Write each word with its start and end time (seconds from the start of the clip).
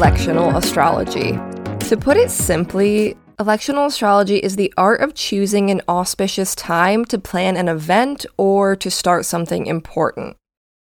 electional 0.00 0.56
astrology. 0.56 1.32
To 1.88 1.94
put 1.94 2.16
it 2.16 2.30
simply, 2.30 3.18
electional 3.38 3.84
astrology 3.84 4.38
is 4.38 4.56
the 4.56 4.72
art 4.78 5.02
of 5.02 5.12
choosing 5.12 5.70
an 5.70 5.82
auspicious 5.90 6.54
time 6.54 7.04
to 7.04 7.18
plan 7.18 7.54
an 7.54 7.68
event 7.68 8.24
or 8.38 8.74
to 8.76 8.90
start 8.90 9.26
something 9.26 9.66
important. 9.66 10.38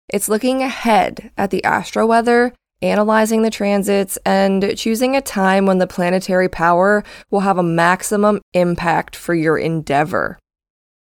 It's 0.09 0.27
looking 0.27 0.61
ahead 0.61 1.31
at 1.37 1.49
the 1.49 1.63
astro 1.63 2.05
weather, 2.05 2.53
analyzing 2.81 3.43
the 3.43 3.49
transits, 3.49 4.17
and 4.25 4.77
choosing 4.77 5.15
a 5.15 5.21
time 5.21 5.65
when 5.65 5.77
the 5.77 5.87
planetary 5.87 6.49
power 6.49 7.01
will 7.31 7.39
have 7.39 7.57
a 7.57 7.63
maximum 7.63 8.41
impact 8.53 9.15
for 9.15 9.33
your 9.33 9.57
endeavor. 9.57 10.37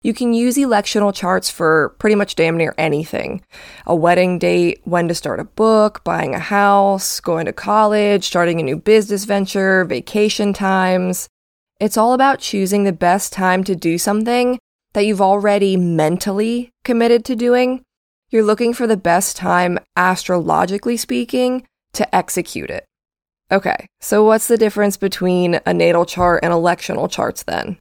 You 0.03 0.13
can 0.13 0.33
use 0.33 0.57
electional 0.57 1.13
charts 1.13 1.49
for 1.49 1.95
pretty 1.97 2.15
much 2.15 2.35
damn 2.35 2.55
near 2.55 2.75
anything 2.77 3.41
a 3.85 3.95
wedding 3.95 4.37
date, 4.37 4.81
when 4.83 5.07
to 5.07 5.15
start 5.15 5.39
a 5.39 5.43
book, 5.43 6.03
buying 6.03 6.35
a 6.35 6.39
house, 6.39 7.19
going 7.19 7.45
to 7.45 7.53
college, 7.53 8.25
starting 8.25 8.59
a 8.59 8.63
new 8.63 8.77
business 8.77 9.25
venture, 9.25 9.85
vacation 9.85 10.53
times. 10.53 11.27
It's 11.79 11.97
all 11.97 12.13
about 12.13 12.39
choosing 12.39 12.83
the 12.83 12.93
best 12.93 13.33
time 13.33 13.63
to 13.63 13.75
do 13.75 13.97
something 13.97 14.59
that 14.93 15.05
you've 15.05 15.21
already 15.21 15.77
mentally 15.77 16.71
committed 16.83 17.25
to 17.25 17.35
doing. 17.35 17.83
You're 18.29 18.43
looking 18.43 18.73
for 18.73 18.87
the 18.87 18.97
best 18.97 19.35
time, 19.37 19.79
astrologically 19.95 20.97
speaking, 20.97 21.65
to 21.93 22.15
execute 22.15 22.69
it. 22.69 22.85
Okay, 23.51 23.87
so 24.01 24.23
what's 24.23 24.47
the 24.47 24.57
difference 24.57 24.97
between 24.97 25.59
a 25.65 25.73
natal 25.73 26.05
chart 26.05 26.41
and 26.43 26.51
electional 26.53 27.09
charts 27.09 27.43
then? 27.43 27.77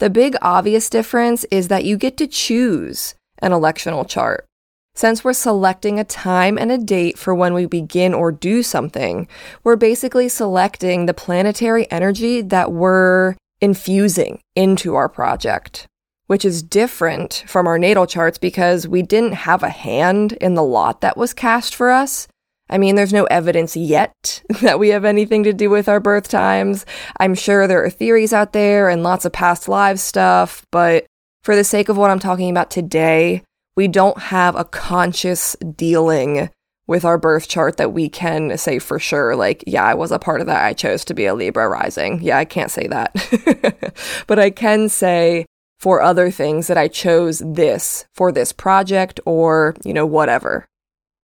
The 0.00 0.08
big 0.08 0.34
obvious 0.40 0.88
difference 0.88 1.44
is 1.50 1.68
that 1.68 1.84
you 1.84 1.98
get 1.98 2.16
to 2.16 2.26
choose 2.26 3.14
an 3.42 3.52
electional 3.52 4.08
chart. 4.08 4.46
Since 4.94 5.22
we're 5.22 5.34
selecting 5.34 5.98
a 5.98 6.04
time 6.04 6.56
and 6.56 6.72
a 6.72 6.78
date 6.78 7.18
for 7.18 7.34
when 7.34 7.52
we 7.52 7.66
begin 7.66 8.14
or 8.14 8.32
do 8.32 8.62
something, 8.62 9.28
we're 9.62 9.76
basically 9.76 10.30
selecting 10.30 11.04
the 11.04 11.12
planetary 11.12 11.90
energy 11.90 12.40
that 12.40 12.72
we're 12.72 13.36
infusing 13.60 14.40
into 14.56 14.94
our 14.94 15.10
project, 15.10 15.86
which 16.28 16.46
is 16.46 16.62
different 16.62 17.44
from 17.46 17.66
our 17.66 17.78
natal 17.78 18.06
charts 18.06 18.38
because 18.38 18.88
we 18.88 19.02
didn't 19.02 19.34
have 19.34 19.62
a 19.62 19.68
hand 19.68 20.32
in 20.40 20.54
the 20.54 20.64
lot 20.64 21.02
that 21.02 21.18
was 21.18 21.34
cast 21.34 21.74
for 21.74 21.90
us. 21.90 22.26
I 22.70 22.78
mean, 22.78 22.94
there's 22.94 23.12
no 23.12 23.24
evidence 23.24 23.76
yet 23.76 24.42
that 24.62 24.78
we 24.78 24.88
have 24.90 25.04
anything 25.04 25.42
to 25.44 25.52
do 25.52 25.68
with 25.68 25.88
our 25.88 26.00
birth 26.00 26.28
times. 26.28 26.86
I'm 27.18 27.34
sure 27.34 27.66
there 27.66 27.84
are 27.84 27.90
theories 27.90 28.32
out 28.32 28.52
there 28.52 28.88
and 28.88 29.02
lots 29.02 29.24
of 29.24 29.32
past 29.32 29.68
lives 29.68 30.00
stuff, 30.00 30.64
but 30.70 31.04
for 31.42 31.56
the 31.56 31.64
sake 31.64 31.88
of 31.88 31.96
what 31.96 32.10
I'm 32.10 32.18
talking 32.20 32.50
about 32.50 32.70
today, 32.70 33.42
we 33.76 33.88
don't 33.88 34.18
have 34.18 34.56
a 34.56 34.64
conscious 34.64 35.56
dealing 35.76 36.50
with 36.86 37.04
our 37.04 37.18
birth 37.18 37.48
chart 37.48 37.76
that 37.76 37.92
we 37.92 38.08
can 38.08 38.58
say 38.58 38.78
for 38.78 38.98
sure, 38.98 39.36
like, 39.36 39.62
yeah, 39.66 39.84
I 39.84 39.94
was 39.94 40.10
a 40.10 40.18
part 40.18 40.40
of 40.40 40.48
that. 40.48 40.64
I 40.64 40.72
chose 40.72 41.04
to 41.06 41.14
be 41.14 41.24
a 41.24 41.34
Libra 41.34 41.68
rising. 41.68 42.20
Yeah, 42.20 42.36
I 42.36 42.44
can't 42.44 42.70
say 42.70 42.88
that. 42.88 43.94
but 44.26 44.40
I 44.40 44.50
can 44.50 44.88
say 44.88 45.46
for 45.78 46.02
other 46.02 46.30
things 46.30 46.66
that 46.66 46.76
I 46.76 46.88
chose 46.88 47.42
this 47.46 48.04
for 48.12 48.32
this 48.32 48.52
project 48.52 49.20
or, 49.24 49.76
you 49.84 49.94
know, 49.94 50.04
whatever. 50.04 50.66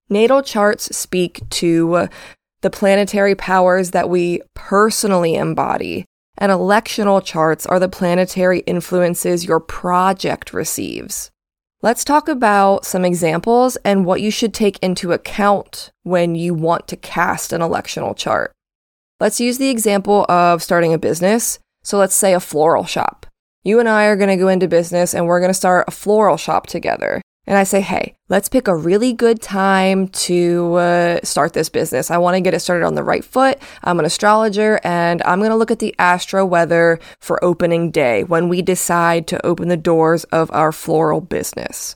Natal 0.08 0.40
charts 0.42 0.96
speak 0.96 1.40
to 1.50 1.94
uh, 1.94 2.06
the 2.60 2.70
planetary 2.70 3.34
powers 3.34 3.90
that 3.90 4.08
we 4.08 4.40
personally 4.54 5.34
embody, 5.34 6.04
and 6.38 6.52
electional 6.52 7.24
charts 7.24 7.66
are 7.66 7.80
the 7.80 7.88
planetary 7.88 8.60
influences 8.60 9.44
your 9.44 9.58
project 9.58 10.52
receives. 10.52 11.30
Let's 11.82 12.04
talk 12.04 12.28
about 12.28 12.84
some 12.84 13.04
examples 13.04 13.76
and 13.84 14.06
what 14.06 14.20
you 14.20 14.30
should 14.30 14.54
take 14.54 14.78
into 14.78 15.12
account 15.12 15.90
when 16.04 16.34
you 16.34 16.54
want 16.54 16.88
to 16.88 16.96
cast 16.96 17.52
an 17.52 17.60
electional 17.60 18.16
chart. 18.16 18.52
Let's 19.18 19.40
use 19.40 19.58
the 19.58 19.70
example 19.70 20.24
of 20.28 20.62
starting 20.62 20.94
a 20.94 20.98
business. 20.98 21.58
So 21.82 21.98
let's 21.98 22.14
say 22.14 22.34
a 22.34 22.40
floral 22.40 22.84
shop. 22.84 23.26
You 23.62 23.80
and 23.80 23.88
I 23.88 24.06
are 24.06 24.16
going 24.16 24.28
to 24.28 24.36
go 24.36 24.48
into 24.48 24.68
business 24.68 25.14
and 25.14 25.26
we're 25.26 25.40
going 25.40 25.50
to 25.50 25.54
start 25.54 25.86
a 25.88 25.92
floral 25.92 26.36
shop 26.36 26.66
together 26.66 27.22
and 27.46 27.56
I 27.56 27.62
say, 27.62 27.80
hey, 27.80 28.16
let's 28.28 28.48
pick 28.48 28.66
a 28.66 28.74
really 28.74 29.12
good 29.12 29.40
time 29.40 30.08
to 30.08 30.74
uh, 30.74 31.20
start 31.22 31.52
this 31.52 31.68
business. 31.68 32.10
I 32.10 32.18
want 32.18 32.34
to 32.34 32.40
get 32.40 32.54
it 32.54 32.60
started 32.60 32.84
on 32.84 32.96
the 32.96 33.04
right 33.04 33.24
foot. 33.24 33.58
I'm 33.84 34.00
an 34.00 34.04
astrologer 34.04 34.80
and 34.82 35.22
I'm 35.22 35.38
going 35.38 35.50
to 35.50 35.56
look 35.56 35.70
at 35.70 35.78
the 35.78 35.94
astro 35.98 36.44
weather 36.44 36.98
for 37.20 37.42
opening 37.44 37.92
day 37.92 38.24
when 38.24 38.48
we 38.48 38.62
decide 38.62 39.28
to 39.28 39.46
open 39.46 39.68
the 39.68 39.76
doors 39.76 40.24
of 40.24 40.50
our 40.50 40.72
floral 40.72 41.20
business. 41.20 41.94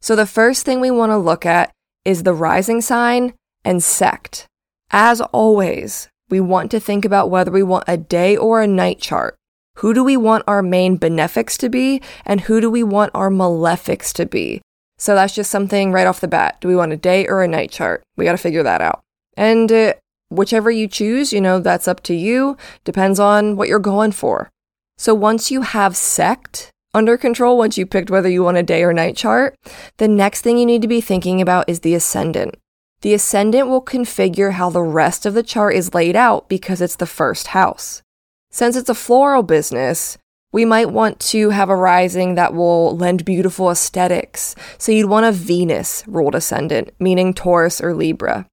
So, 0.00 0.16
the 0.16 0.26
first 0.26 0.64
thing 0.64 0.80
we 0.80 0.90
want 0.90 1.10
to 1.10 1.18
look 1.18 1.44
at 1.44 1.72
is 2.06 2.22
the 2.22 2.32
rising 2.32 2.80
sign 2.80 3.34
and 3.64 3.82
sect. 3.82 4.46
As 4.90 5.20
always, 5.20 6.08
we 6.30 6.40
want 6.40 6.70
to 6.70 6.80
think 6.80 7.04
about 7.04 7.28
whether 7.28 7.50
we 7.50 7.62
want 7.62 7.84
a 7.86 7.98
day 7.98 8.34
or 8.34 8.62
a 8.62 8.66
night 8.66 8.98
chart. 9.00 9.36
Who 9.76 9.92
do 9.92 10.02
we 10.02 10.16
want 10.16 10.44
our 10.46 10.62
main 10.62 10.96
benefics 10.96 11.58
to 11.58 11.68
be, 11.68 12.00
and 12.24 12.42
who 12.42 12.60
do 12.60 12.70
we 12.70 12.82
want 12.82 13.10
our 13.14 13.30
malefics 13.30 14.12
to 14.14 14.26
be? 14.26 14.62
So 15.00 15.14
that's 15.14 15.34
just 15.34 15.50
something 15.50 15.92
right 15.92 16.06
off 16.06 16.20
the 16.20 16.28
bat. 16.28 16.60
Do 16.60 16.68
we 16.68 16.76
want 16.76 16.92
a 16.92 16.96
day 16.96 17.26
or 17.26 17.42
a 17.42 17.48
night 17.48 17.70
chart? 17.70 18.02
We 18.18 18.26
got 18.26 18.32
to 18.32 18.38
figure 18.38 18.62
that 18.62 18.82
out. 18.82 19.00
And 19.34 19.72
uh, 19.72 19.94
whichever 20.28 20.70
you 20.70 20.86
choose, 20.86 21.32
you 21.32 21.40
know, 21.40 21.58
that's 21.58 21.88
up 21.88 22.02
to 22.02 22.14
you. 22.14 22.58
Depends 22.84 23.18
on 23.18 23.56
what 23.56 23.66
you're 23.66 23.78
going 23.78 24.12
for. 24.12 24.50
So 24.98 25.14
once 25.14 25.50
you 25.50 25.62
have 25.62 25.96
sect 25.96 26.70
under 26.92 27.16
control, 27.16 27.56
once 27.56 27.78
you 27.78 27.86
picked 27.86 28.10
whether 28.10 28.28
you 28.28 28.42
want 28.42 28.58
a 28.58 28.62
day 28.62 28.82
or 28.82 28.92
night 28.92 29.16
chart, 29.16 29.54
the 29.96 30.06
next 30.06 30.42
thing 30.42 30.58
you 30.58 30.66
need 30.66 30.82
to 30.82 30.88
be 30.88 31.00
thinking 31.00 31.40
about 31.40 31.66
is 31.66 31.80
the 31.80 31.94
ascendant. 31.94 32.56
The 33.00 33.14
ascendant 33.14 33.68
will 33.68 33.82
configure 33.82 34.52
how 34.52 34.68
the 34.68 34.82
rest 34.82 35.24
of 35.24 35.32
the 35.32 35.42
chart 35.42 35.74
is 35.74 35.94
laid 35.94 36.14
out 36.14 36.50
because 36.50 36.82
it's 36.82 36.96
the 36.96 37.06
first 37.06 37.48
house. 37.48 38.02
Since 38.50 38.76
it's 38.76 38.90
a 38.90 38.94
floral 38.94 39.42
business, 39.42 40.18
we 40.52 40.64
might 40.64 40.90
want 40.90 41.20
to 41.20 41.50
have 41.50 41.68
a 41.68 41.76
rising 41.76 42.34
that 42.34 42.54
will 42.54 42.96
lend 42.96 43.24
beautiful 43.24 43.70
aesthetics. 43.70 44.54
So 44.78 44.92
you'd 44.92 45.08
want 45.08 45.26
a 45.26 45.32
Venus 45.32 46.04
ruled 46.06 46.34
ascendant, 46.34 46.90
meaning 46.98 47.32
Taurus 47.32 47.80
or 47.80 47.94
Libra. 47.94 48.46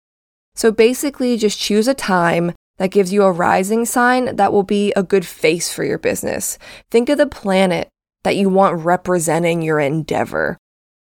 So 0.55 0.71
basically, 0.71 1.37
just 1.37 1.59
choose 1.59 1.87
a 1.87 1.93
time 1.93 2.53
that 2.77 2.91
gives 2.91 3.11
you 3.11 3.23
a 3.23 3.31
rising 3.31 3.85
sign 3.85 4.35
that 4.35 4.53
will 4.53 4.63
be 4.63 4.93
a 4.95 5.03
good 5.03 5.25
face 5.25 5.71
for 5.73 5.83
your 5.83 5.97
business. 5.97 6.57
Think 6.89 7.09
of 7.09 7.17
the 7.17 7.27
planet 7.27 7.89
that 8.23 8.35
you 8.35 8.49
want 8.49 8.83
representing 8.83 9.61
your 9.61 9.79
endeavor. 9.79 10.57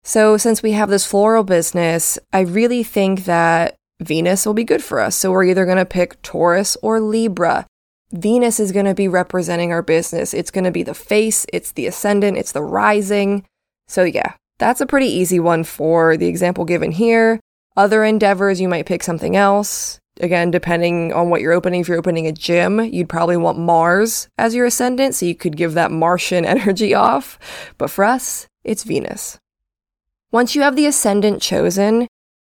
So, 0.02 0.36
since 0.36 0.62
we 0.62 0.72
have 0.72 0.88
this 0.88 1.06
floral 1.06 1.44
business, 1.44 2.18
I 2.32 2.40
really 2.40 2.82
think 2.82 3.24
that 3.24 3.76
Venus 4.00 4.46
will 4.46 4.54
be 4.54 4.64
good 4.64 4.82
for 4.82 5.00
us. 5.00 5.16
So, 5.16 5.30
we're 5.30 5.44
either 5.44 5.66
going 5.66 5.76
to 5.76 5.84
pick 5.84 6.22
Taurus 6.22 6.76
or 6.82 7.00
Libra. 7.00 7.66
Venus 8.12 8.58
is 8.58 8.72
going 8.72 8.86
to 8.86 8.94
be 8.94 9.08
representing 9.08 9.72
our 9.72 9.82
business. 9.82 10.34
It's 10.34 10.50
going 10.50 10.64
to 10.64 10.70
be 10.70 10.82
the 10.82 10.94
face, 10.94 11.46
it's 11.52 11.72
the 11.72 11.86
ascendant, 11.86 12.36
it's 12.36 12.52
the 12.52 12.62
rising. 12.62 13.46
So, 13.86 14.02
yeah, 14.02 14.34
that's 14.58 14.80
a 14.80 14.86
pretty 14.86 15.06
easy 15.06 15.38
one 15.38 15.64
for 15.64 16.16
the 16.16 16.26
example 16.26 16.64
given 16.64 16.90
here. 16.92 17.40
Other 17.76 18.04
endeavors, 18.04 18.60
you 18.60 18.68
might 18.68 18.86
pick 18.86 19.02
something 19.02 19.36
else. 19.36 20.00
Again, 20.20 20.50
depending 20.50 21.12
on 21.12 21.30
what 21.30 21.40
you're 21.40 21.52
opening, 21.52 21.80
if 21.80 21.88
you're 21.88 21.98
opening 21.98 22.26
a 22.26 22.32
gym, 22.32 22.80
you'd 22.80 23.08
probably 23.08 23.36
want 23.36 23.58
Mars 23.58 24.28
as 24.36 24.54
your 24.54 24.66
ascendant, 24.66 25.14
so 25.14 25.24
you 25.24 25.34
could 25.34 25.56
give 25.56 25.74
that 25.74 25.92
Martian 25.92 26.44
energy 26.44 26.94
off. 26.94 27.38
But 27.78 27.90
for 27.90 28.04
us, 28.04 28.48
it's 28.64 28.84
Venus. 28.84 29.38
Once 30.32 30.54
you 30.54 30.62
have 30.62 30.76
the 30.76 30.86
ascendant 30.86 31.42
chosen, 31.42 32.06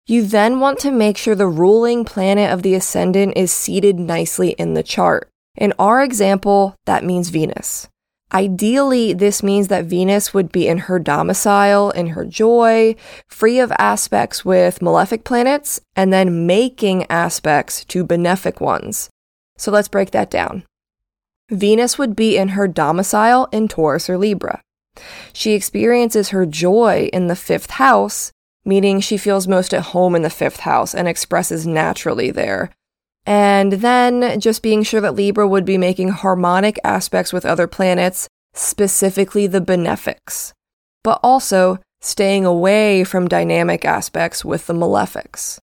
you 0.07 0.25
then 0.25 0.61
want 0.61 0.79
to 0.81 0.91
make 0.91 1.19
sure 1.19 1.35
the 1.35 1.47
ruling 1.47 2.05
planet 2.05 2.51
of 2.51 2.63
the 2.63 2.75
ascendant 2.75 3.37
is 3.37 3.53
seated 3.53 3.99
nicely 3.99 4.51
in 4.53 4.75
the 4.75 4.83
chart. 4.83 5.31
In 5.59 5.75
our 5.79 6.03
example, 6.03 6.77
that 6.87 7.05
means 7.05 7.31
Venus. 7.31 7.89
Ideally, 8.33 9.13
this 9.13 9.43
means 9.43 9.69
that 9.69 9.87
Venus 9.87 10.33
would 10.33 10.53
be 10.53 10.69
in 10.69 10.79
her 10.79 10.99
domicile, 10.99 11.91
in 11.91 12.09
her 12.09 12.25
joy, 12.25 12.95
free 13.27 13.59
of 13.59 13.73
aspects 13.79 14.45
with 14.45 14.83
malefic 14.83 15.25
planets, 15.25 15.81
and 15.97 16.13
then 16.13 16.47
making 16.47 17.11
aspects 17.11 17.85
to 17.87 18.07
benefic 18.07 18.61
ones. 18.61 19.11
So 19.57 19.73
let's 19.73 19.89
break 19.89 20.13
that 20.13 20.31
down. 20.31 20.65
Venus 21.51 21.99
would 21.99 22.15
be 22.15 22.37
in 22.37 22.49
her 22.49 22.69
domicile 22.69 23.49
in 23.51 23.67
Taurus 23.67 24.09
or 24.09 24.19
Libra. 24.19 24.61
She 25.33 25.53
experiences 25.53 26.29
her 26.29 26.47
joy 26.47 27.09
in 27.13 27.29
the 27.29 27.37
fifth 27.37 27.71
house, 27.71 28.31
meaning 28.65 29.01
she 29.01 29.17
feels 29.17 29.49
most 29.49 29.73
at 29.73 29.83
home 29.83 30.15
in 30.15 30.23
the 30.23 30.31
fifth 30.31 30.61
house 30.61 30.95
and 30.95 31.09
expresses 31.09 31.67
naturally 31.67 32.31
there, 32.31 32.71
and 33.29 33.73
then 33.73 34.41
just 34.41 34.63
being 34.63 34.83
sure 34.83 35.03
that 35.03 35.15
Libra 35.15 35.47
would 35.47 35.67
be 35.67 35.77
making 35.77 36.09
harmonic 36.09 36.79
aspects 36.83 37.31
with 37.31 37.45
other 37.45 37.67
planets, 37.67 38.27
specifically 38.55 39.47
the 39.47 39.61
benefics, 39.61 40.55
but 41.05 41.21
also 41.23 41.79
staying 42.01 42.47
away 42.47 43.05
from 43.05 43.29
dynamic 43.29 43.85
aspects 43.85 44.47
with 44.47 44.67
the 44.67 44.73
malefics. 44.73 45.59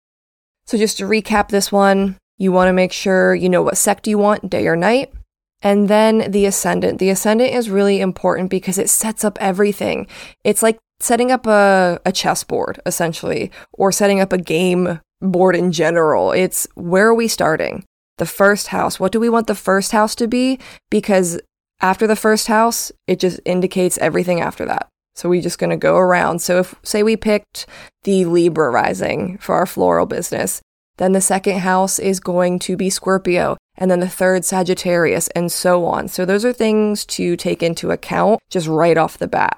So, 0.65 0.75
just 0.75 0.97
to 0.97 1.03
recap 1.03 1.49
this 1.49 1.71
one, 1.71 2.17
you 2.39 2.51
want 2.51 2.69
to 2.69 2.73
make 2.73 2.91
sure 2.91 3.35
you 3.35 3.47
know 3.47 3.61
what 3.61 3.77
sect 3.77 4.07
you 4.07 4.17
want, 4.17 4.49
day 4.49 4.65
or 4.65 4.75
night. 4.75 5.13
And 5.61 5.87
then 5.87 6.31
the 6.31 6.47
ascendant. 6.47 6.97
The 6.97 7.11
ascendant 7.11 7.53
is 7.53 7.69
really 7.69 8.01
important 8.01 8.49
because 8.49 8.79
it 8.79 8.89
sets 8.89 9.23
up 9.23 9.37
everything. 9.39 10.07
It's 10.43 10.63
like 10.63 10.79
setting 11.01 11.31
up 11.31 11.45
a, 11.48 12.00
a 12.06 12.12
chessboard, 12.12 12.80
essentially, 12.86 13.51
or 13.74 13.92
setting 13.92 14.19
up 14.19 14.31
a 14.33 14.38
game 14.38 15.00
board 15.21 15.56
in 15.56 15.71
general. 15.71 16.31
It's 16.31 16.68
where 16.75 17.07
are 17.07 17.13
we 17.13 17.27
starting? 17.27 17.86
The 18.18 18.25
first 18.25 18.68
house. 18.68 19.00
What 19.00 19.12
do 19.12 19.19
we 19.19 19.30
want 19.30 19.48
the 19.48 19.56
first 19.56 19.92
house 19.92 20.15
to 20.15 20.27
be? 20.27 20.59
Because 20.89 21.39
after 21.81 22.06
the 22.06 22.15
first 22.15 22.48
house, 22.48 22.92
it 23.07 23.19
just 23.19 23.39
indicates 23.45 23.98
everything 23.98 24.42
after 24.42 24.65
that. 24.65 24.88
So 25.15 25.27
we're 25.27 25.42
just 25.42 25.59
going 25.59 25.71
to 25.71 25.77
go 25.77 25.98
around. 25.98 26.39
So 26.39 26.59
if, 26.59 26.75
say, 26.83 27.04
we 27.04 27.18
picked 27.18 27.65
the 28.04 28.25
Libra 28.25 28.69
rising 28.69 29.38
for 29.39 29.56
our 29.56 29.65
floral 29.65 30.06
business, 30.06 30.62
then 30.97 31.13
the 31.13 31.21
second 31.21 31.59
house 31.59 32.00
is 32.00 32.19
going 32.19 32.59
to 32.59 32.77
be 32.77 32.89
Scorpio, 32.89 33.57
and 33.75 33.89
then 33.89 34.00
the 34.00 34.09
third 34.09 34.45
Sagittarius, 34.45 35.27
and 35.30 35.51
so 35.51 35.86
on. 35.86 36.07
So 36.07 36.25
those 36.25 36.45
are 36.45 36.54
things 36.54 37.06
to 37.07 37.36
take 37.36 37.63
into 37.63 37.92
account 37.92 38.39
just 38.50 38.68
right 38.68 38.97
off 38.97 39.18
the 39.18 39.27
bat. 39.27 39.57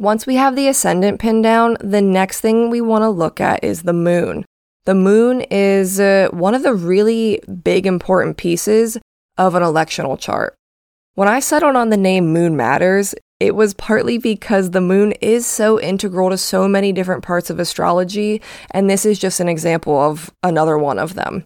Once 0.00 0.26
we 0.26 0.36
have 0.36 0.56
the 0.56 0.66
ascendant 0.66 1.20
pinned 1.20 1.42
down, 1.42 1.76
the 1.78 2.00
next 2.00 2.40
thing 2.40 2.70
we 2.70 2.80
want 2.80 3.02
to 3.02 3.10
look 3.10 3.38
at 3.38 3.62
is 3.62 3.82
the 3.82 3.92
moon. 3.92 4.46
The 4.86 4.94
moon 4.94 5.42
is 5.50 6.00
uh, 6.00 6.28
one 6.32 6.54
of 6.54 6.62
the 6.62 6.72
really 6.72 7.42
big 7.62 7.86
important 7.86 8.38
pieces 8.38 8.96
of 9.36 9.54
an 9.54 9.62
electional 9.62 10.18
chart. 10.18 10.54
When 11.16 11.28
I 11.28 11.38
settled 11.38 11.76
on 11.76 11.90
the 11.90 11.98
name 11.98 12.32
Moon 12.32 12.56
Matters, 12.56 13.14
it 13.40 13.54
was 13.54 13.74
partly 13.74 14.16
because 14.16 14.70
the 14.70 14.80
moon 14.80 15.12
is 15.20 15.44
so 15.44 15.78
integral 15.78 16.30
to 16.30 16.38
so 16.38 16.66
many 16.66 16.94
different 16.94 17.22
parts 17.22 17.50
of 17.50 17.60
astrology, 17.60 18.40
and 18.70 18.88
this 18.88 19.04
is 19.04 19.18
just 19.18 19.38
an 19.38 19.50
example 19.50 20.00
of 20.00 20.30
another 20.42 20.78
one 20.78 20.98
of 20.98 21.12
them. 21.12 21.44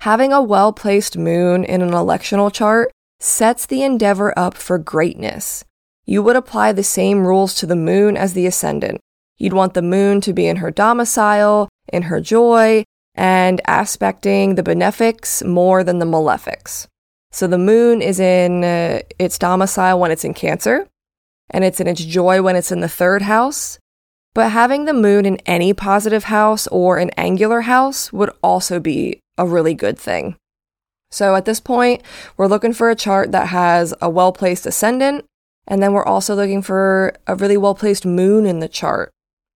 Having 0.00 0.32
a 0.32 0.42
well 0.42 0.72
placed 0.72 1.16
moon 1.16 1.62
in 1.62 1.82
an 1.82 1.92
electional 1.92 2.52
chart 2.52 2.90
sets 3.20 3.64
the 3.64 3.84
endeavor 3.84 4.36
up 4.36 4.54
for 4.54 4.76
greatness. 4.76 5.62
You 6.04 6.22
would 6.22 6.36
apply 6.36 6.72
the 6.72 6.82
same 6.82 7.26
rules 7.26 7.54
to 7.56 7.66
the 7.66 7.76
moon 7.76 8.16
as 8.16 8.32
the 8.32 8.46
ascendant. 8.46 9.00
You'd 9.38 9.52
want 9.52 9.74
the 9.74 9.82
moon 9.82 10.20
to 10.22 10.32
be 10.32 10.46
in 10.46 10.56
her 10.56 10.70
domicile, 10.70 11.68
in 11.92 12.02
her 12.02 12.20
joy, 12.20 12.84
and 13.14 13.60
aspecting 13.66 14.54
the 14.54 14.62
benefics 14.62 15.42
more 15.42 15.84
than 15.84 15.98
the 15.98 16.06
malefics. 16.06 16.86
So 17.30 17.46
the 17.46 17.58
moon 17.58 18.02
is 18.02 18.20
in 18.20 18.62
uh, 18.62 19.00
its 19.18 19.38
domicile 19.38 19.98
when 19.98 20.10
it's 20.10 20.24
in 20.24 20.34
Cancer, 20.34 20.86
and 21.50 21.64
it's 21.64 21.80
in 21.80 21.86
its 21.86 22.04
joy 22.04 22.42
when 22.42 22.56
it's 22.56 22.72
in 22.72 22.80
the 22.80 22.88
third 22.88 23.22
house. 23.22 23.78
But 24.34 24.50
having 24.50 24.84
the 24.84 24.94
moon 24.94 25.26
in 25.26 25.36
any 25.46 25.72
positive 25.74 26.24
house 26.24 26.66
or 26.68 26.98
an 26.98 27.10
angular 27.16 27.62
house 27.62 28.12
would 28.12 28.30
also 28.42 28.80
be 28.80 29.20
a 29.36 29.46
really 29.46 29.74
good 29.74 29.98
thing. 29.98 30.36
So 31.10 31.34
at 31.34 31.44
this 31.44 31.60
point, 31.60 32.02
we're 32.36 32.46
looking 32.46 32.72
for 32.72 32.90
a 32.90 32.96
chart 32.96 33.32
that 33.32 33.48
has 33.48 33.92
a 34.00 34.08
well 34.08 34.32
placed 34.32 34.64
ascendant, 34.64 35.26
and 35.72 35.82
then 35.82 35.94
we're 35.94 36.04
also 36.04 36.34
looking 36.34 36.60
for 36.60 37.14
a 37.26 37.34
really 37.34 37.56
well 37.56 37.74
placed 37.74 38.04
moon 38.04 38.44
in 38.44 38.58
the 38.58 38.68
chart. 38.68 39.10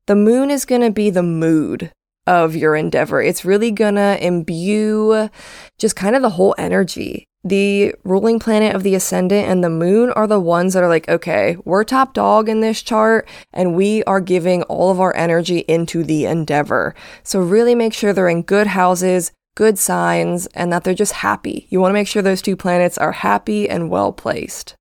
The 0.07 0.17
moon 0.17 0.51
is 0.51 0.65
going 0.65 0.81
to 0.81 0.91
be 0.91 1.11
the 1.11 1.23
mood 1.23 1.93
of 2.27 2.57
your 2.57 2.75
endeavor. 2.75 3.21
It's 3.21 3.45
really 3.45 3.71
going 3.71 3.97
to 3.97 4.17
imbue 4.25 5.29
just 5.77 5.95
kind 5.95 6.17
of 6.17 6.23
the 6.23 6.31
whole 6.31 6.55
energy 6.57 7.27
the 7.45 7.95
ruling 8.03 8.41
planet 8.41 8.75
of 8.75 8.83
the 8.83 8.97
ascendant 8.97 9.47
and 9.47 9.63
the 9.63 9.71
moon 9.71 10.11
are 10.11 10.27
the 10.27 10.41
ones 10.41 10.75
that 10.75 10.83
are 10.83 10.89
like, 10.89 11.09
okay, 11.09 11.57
we're 11.65 11.85
top 11.85 12.13
dog 12.13 12.49
in 12.49 12.61
this 12.61 12.83
chart 12.83 13.29
and 13.53 13.77
we 13.77 14.03
are 14.05 14.21
giving 14.21 14.63
all 14.65 14.91
of 14.91 14.99
our 14.99 15.15
energy 15.15 15.59
into 15.69 16.03
the 16.03 16.25
endeavor. 16.25 16.93
So 17.23 17.39
really 17.39 17.77
make 17.77 17.93
sure 17.93 18.13
they're 18.13 18.29
in 18.29 18.43
good 18.43 18.69
houses, 18.69 19.31
good 19.55 19.79
signs, 19.79 20.47
and 20.47 20.73
that 20.73 20.83
they're 20.83 20.93
just 20.95 21.13
happy. 21.13 21.69
You 21.71 21.81
want 21.81 21.91
to 21.91 21.95
make 21.95 22.09
sure 22.09 22.21
those 22.21 22.43
two 22.43 22.57
planets 22.57 22.99
are 22.99 23.13
happy 23.13 23.69
and 23.69 23.91
well 23.91 24.13
placed. 24.13 24.75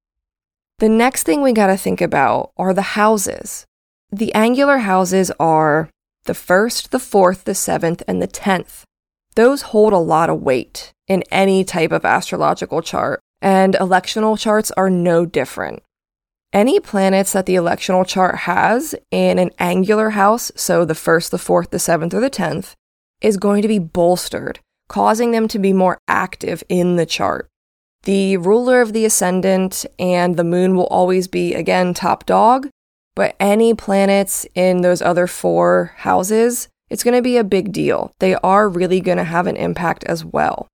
The 0.80 0.90
next 0.90 1.24
thing 1.24 1.42
we 1.42 1.54
got 1.54 1.68
to 1.68 1.78
think 1.78 2.02
about 2.02 2.52
are 2.58 2.74
the 2.74 2.82
houses. 2.82 3.66
The 4.12 4.34
angular 4.34 4.80
houses 4.80 5.32
are 5.40 5.90
the 6.26 6.34
first, 6.34 6.92
the 6.92 7.00
fourth, 7.00 7.46
the 7.46 7.56
seventh, 7.56 8.04
and 8.10 8.22
the 8.22 8.28
tenth. 8.28 8.84
Those 9.36 9.62
hold 9.64 9.94
a 9.94 9.98
lot 9.98 10.30
of 10.30 10.42
weight 10.42 10.92
in 11.08 11.24
any 11.32 11.64
type 11.64 11.94
of 11.94 12.04
astrological 12.04 12.82
chart, 12.82 13.22
and 13.42 13.76
electional 13.76 14.38
charts 14.38 14.70
are 14.72 14.90
no 14.90 15.26
different. 15.26 15.82
Any 16.52 16.82
planets 16.82 17.32
that 17.32 17.46
the 17.46 17.56
electional 17.56 18.06
chart 18.06 18.40
has 18.40 18.96
in 19.12 19.40
an 19.40 19.52
angular 19.60 20.12
house, 20.12 20.52
so 20.56 20.84
the 20.84 20.96
first, 20.96 21.32
the 21.32 21.38
fourth, 21.38 21.70
the 21.70 21.80
seventh, 21.80 22.14
or 22.14 22.20
the 22.20 22.30
tenth, 22.30 22.76
is 23.22 23.38
going 23.38 23.62
to 23.62 23.68
be 23.70 23.80
bolstered, 23.80 24.60
causing 24.90 25.32
them 25.32 25.48
to 25.48 25.60
be 25.60 25.72
more 25.72 26.00
active 26.08 26.64
in 26.68 26.98
the 26.98 27.06
chart. 27.06 27.48
The 28.06 28.38
ruler 28.38 28.82
of 28.82 28.94
the 28.94 29.04
ascendant 29.04 29.86
and 29.98 30.38
the 30.38 30.44
moon 30.44 30.76
will 30.76 30.88
always 30.88 31.28
be, 31.28 31.56
again, 31.56 31.94
top 31.94 32.26
dog, 32.26 32.70
but 33.16 33.36
any 33.40 33.74
planets 33.74 34.46
in 34.54 34.82
those 34.82 35.02
other 35.02 35.26
four 35.26 35.94
houses, 35.98 36.68
it's 36.90 37.04
going 37.04 37.16
to 37.16 37.22
be 37.24 37.38
a 37.38 37.44
big 37.44 37.72
deal. 37.72 38.12
They 38.20 38.36
are 38.36 38.70
really 38.70 39.02
going 39.02 39.18
to 39.18 39.24
have 39.24 39.48
an 39.48 39.58
impact 39.58 40.04
as 40.04 40.24
well. 40.24 40.68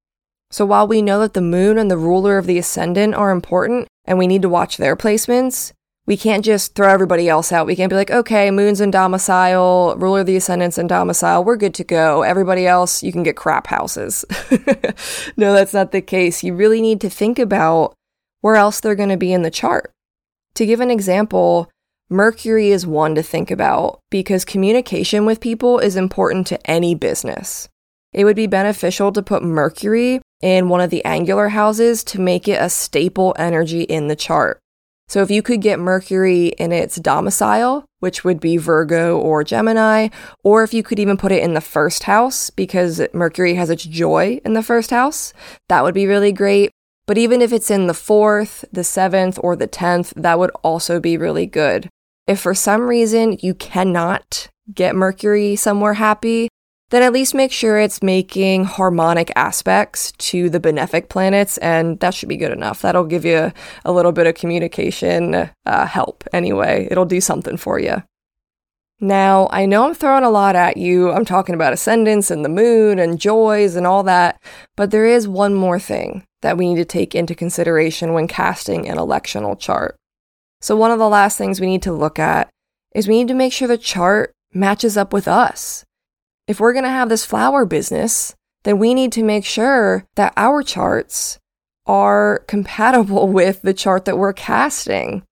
So 0.49 0.65
while 0.65 0.85
we 0.85 1.01
know 1.01 1.19
that 1.21 1.33
the 1.33 1.41
moon 1.41 1.77
and 1.77 1.89
the 1.89 1.97
ruler 1.97 2.37
of 2.37 2.47
the 2.47 2.57
ascendant 2.57 3.15
are 3.15 3.31
important 3.31 3.87
and 4.03 4.17
we 4.17 4.27
need 4.27 4.41
to 4.41 4.49
watch 4.49 4.75
their 4.75 4.97
placements, 4.97 5.71
we 6.07 6.17
can't 6.17 6.43
just 6.43 6.75
throw 6.75 6.89
everybody 6.89 7.29
else 7.29 7.51
out. 7.51 7.67
We 7.67 7.75
can't 7.75 7.89
be 7.89 7.95
like, 7.95 8.11
okay, 8.11 8.49
moon's 8.49 8.81
in 8.81 8.91
domicile, 8.91 9.95
ruler 9.97 10.21
of 10.21 10.25
the 10.25 10.35
ascendant's 10.35 10.77
in 10.77 10.87
domicile, 10.87 11.43
we're 11.43 11.57
good 11.57 11.75
to 11.75 11.83
go. 11.83 12.23
Everybody 12.23 12.65
else, 12.65 13.03
you 13.03 13.11
can 13.11 13.23
get 13.23 13.35
crap 13.35 13.67
houses. 13.67 14.25
no, 15.37 15.53
that's 15.53 15.73
not 15.73 15.91
the 15.91 16.01
case. 16.01 16.43
You 16.43 16.55
really 16.55 16.81
need 16.81 17.01
to 17.01 17.09
think 17.09 17.37
about 17.37 17.93
where 18.41 18.55
else 18.55 18.79
they're 18.79 18.95
going 18.95 19.09
to 19.09 19.17
be 19.17 19.31
in 19.31 19.43
the 19.43 19.51
chart. 19.51 19.91
To 20.55 20.65
give 20.65 20.79
an 20.79 20.91
example, 20.91 21.69
Mercury 22.09 22.71
is 22.71 22.85
one 22.85 23.15
to 23.15 23.23
think 23.23 23.51
about 23.51 23.99
because 24.09 24.43
communication 24.43 25.25
with 25.25 25.39
people 25.39 25.79
is 25.79 25.95
important 25.95 26.47
to 26.47 26.69
any 26.69 26.95
business. 26.95 27.69
It 28.11 28.25
would 28.25 28.35
be 28.35 28.47
beneficial 28.47 29.11
to 29.13 29.21
put 29.21 29.43
Mercury 29.43 30.21
in 30.41 30.67
one 30.67 30.81
of 30.81 30.89
the 30.89 31.05
angular 31.05 31.49
houses 31.49 32.03
to 32.05 32.19
make 32.19 32.47
it 32.47 32.61
a 32.61 32.69
staple 32.69 33.33
energy 33.37 33.83
in 33.83 34.07
the 34.07 34.15
chart. 34.15 34.60
So 35.11 35.21
if 35.21 35.29
you 35.29 35.41
could 35.41 35.59
get 35.59 35.77
Mercury 35.77 36.53
in 36.57 36.71
its 36.71 36.95
domicile, 36.95 37.83
which 37.99 38.23
would 38.23 38.39
be 38.39 38.55
Virgo 38.55 39.19
or 39.19 39.43
Gemini, 39.43 40.07
or 40.41 40.63
if 40.63 40.73
you 40.73 40.83
could 40.83 40.99
even 40.99 41.17
put 41.17 41.33
it 41.33 41.43
in 41.43 41.53
the 41.53 41.59
first 41.59 42.03
house 42.03 42.49
because 42.49 43.01
Mercury 43.11 43.55
has 43.55 43.69
its 43.69 43.83
joy 43.83 44.39
in 44.45 44.53
the 44.53 44.63
first 44.63 44.89
house, 44.89 45.33
that 45.67 45.83
would 45.83 45.93
be 45.93 46.07
really 46.07 46.31
great. 46.31 46.71
But 47.07 47.17
even 47.17 47.41
if 47.41 47.51
it's 47.51 47.69
in 47.69 47.87
the 47.87 47.93
fourth, 47.93 48.63
the 48.71 48.85
seventh, 48.85 49.37
or 49.43 49.57
the 49.57 49.67
tenth, 49.67 50.13
that 50.15 50.39
would 50.39 50.51
also 50.63 51.01
be 51.01 51.17
really 51.17 51.45
good. 51.45 51.89
If 52.25 52.39
for 52.39 52.53
some 52.53 52.83
reason 52.83 53.37
you 53.41 53.53
cannot 53.53 54.47
get 54.73 54.95
Mercury 54.95 55.57
somewhere 55.57 55.95
happy, 55.95 56.47
then 56.91 57.03
at 57.03 57.13
least 57.13 57.33
make 57.33 57.53
sure 57.53 57.79
it's 57.79 58.03
making 58.03 58.65
harmonic 58.65 59.31
aspects 59.37 60.11
to 60.13 60.49
the 60.49 60.59
benefic 60.59 61.07
planets, 61.07 61.57
and 61.59 61.99
that 62.01 62.13
should 62.13 62.29
be 62.29 62.35
good 62.37 62.51
enough. 62.51 62.81
That'll 62.81 63.05
give 63.05 63.23
you 63.23 63.51
a 63.85 63.91
little 63.91 64.11
bit 64.11 64.27
of 64.27 64.35
communication 64.35 65.49
uh, 65.65 65.85
help 65.85 66.25
anyway. 66.33 66.87
It'll 66.91 67.05
do 67.05 67.21
something 67.21 67.55
for 67.55 67.79
you. 67.79 68.03
Now, 68.99 69.47
I 69.51 69.65
know 69.65 69.87
I'm 69.87 69.95
throwing 69.95 70.25
a 70.25 70.29
lot 70.29 70.55
at 70.55 70.77
you. 70.77 71.11
I'm 71.11 71.25
talking 71.25 71.55
about 71.55 71.73
ascendants 71.73 72.29
and 72.29 72.43
the 72.43 72.49
moon 72.49 72.99
and 72.99 73.19
joys 73.19 73.75
and 73.75 73.87
all 73.87 74.03
that, 74.03 74.39
but 74.75 74.91
there 74.91 75.05
is 75.05 75.27
one 75.27 75.55
more 75.55 75.79
thing 75.79 76.25
that 76.41 76.57
we 76.57 76.67
need 76.67 76.75
to 76.75 76.85
take 76.85 77.15
into 77.15 77.33
consideration 77.33 78.13
when 78.13 78.27
casting 78.27 78.87
an 78.87 78.97
electional 78.97 79.57
chart. 79.57 79.95
So, 80.59 80.75
one 80.75 80.91
of 80.91 80.99
the 80.99 81.09
last 81.09 81.37
things 81.37 81.61
we 81.61 81.67
need 81.67 81.81
to 81.83 81.93
look 81.93 82.19
at 82.19 82.49
is 82.93 83.07
we 83.07 83.17
need 83.17 83.29
to 83.29 83.33
make 83.33 83.53
sure 83.53 83.67
the 83.67 83.77
chart 83.77 84.33
matches 84.53 84.97
up 84.97 85.13
with 85.13 85.27
us 85.27 85.85
if 86.51 86.59
we're 86.59 86.73
going 86.73 86.83
to 86.83 86.89
have 86.89 87.07
this 87.07 87.25
flower 87.25 87.65
business, 87.65 88.35
then 88.63 88.77
we 88.77 88.93
need 88.93 89.13
to 89.13 89.23
make 89.23 89.45
sure 89.45 90.05
that 90.15 90.33
our 90.35 90.61
charts 90.61 91.39
are 91.87 92.43
compatible 92.47 93.27
with 93.39 93.61
the 93.61 93.73
chart 93.73 94.03
that 94.05 94.17
we're 94.17 94.33
casting. 94.33 95.23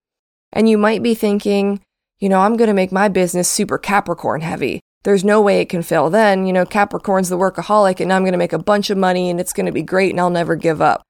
And 0.54 0.70
you 0.70 0.78
might 0.78 1.04
be 1.04 1.14
thinking, 1.14 1.82
you 2.20 2.30
know, 2.30 2.40
I'm 2.40 2.56
going 2.56 2.70
to 2.70 2.74
make 2.74 2.94
my 2.94 3.10
business 3.10 3.50
super 3.50 3.78
Capricorn 3.78 4.40
heavy. 4.40 4.80
There's 5.04 5.26
no 5.26 5.42
way 5.42 5.60
it 5.60 5.70
can 5.70 5.84
fail 5.84 6.10
then. 6.10 6.46
You 6.46 6.54
know, 6.54 6.66
Capricorn's 6.66 7.28
the 7.28 7.38
workaholic 7.38 8.00
and 8.00 8.14
I'm 8.14 8.24
going 8.24 8.32
to 8.32 8.38
make 8.38 8.54
a 8.54 8.58
bunch 8.58 8.90
of 8.90 8.98
money 8.98 9.30
and 9.30 9.42
it's 9.42 9.54
going 9.54 9.66
to 9.66 9.72
be 9.74 9.84
great 9.84 10.12
and 10.12 10.20
I'll 10.22 10.30
never 10.30 10.56
give 10.56 10.82
up. 10.82 11.02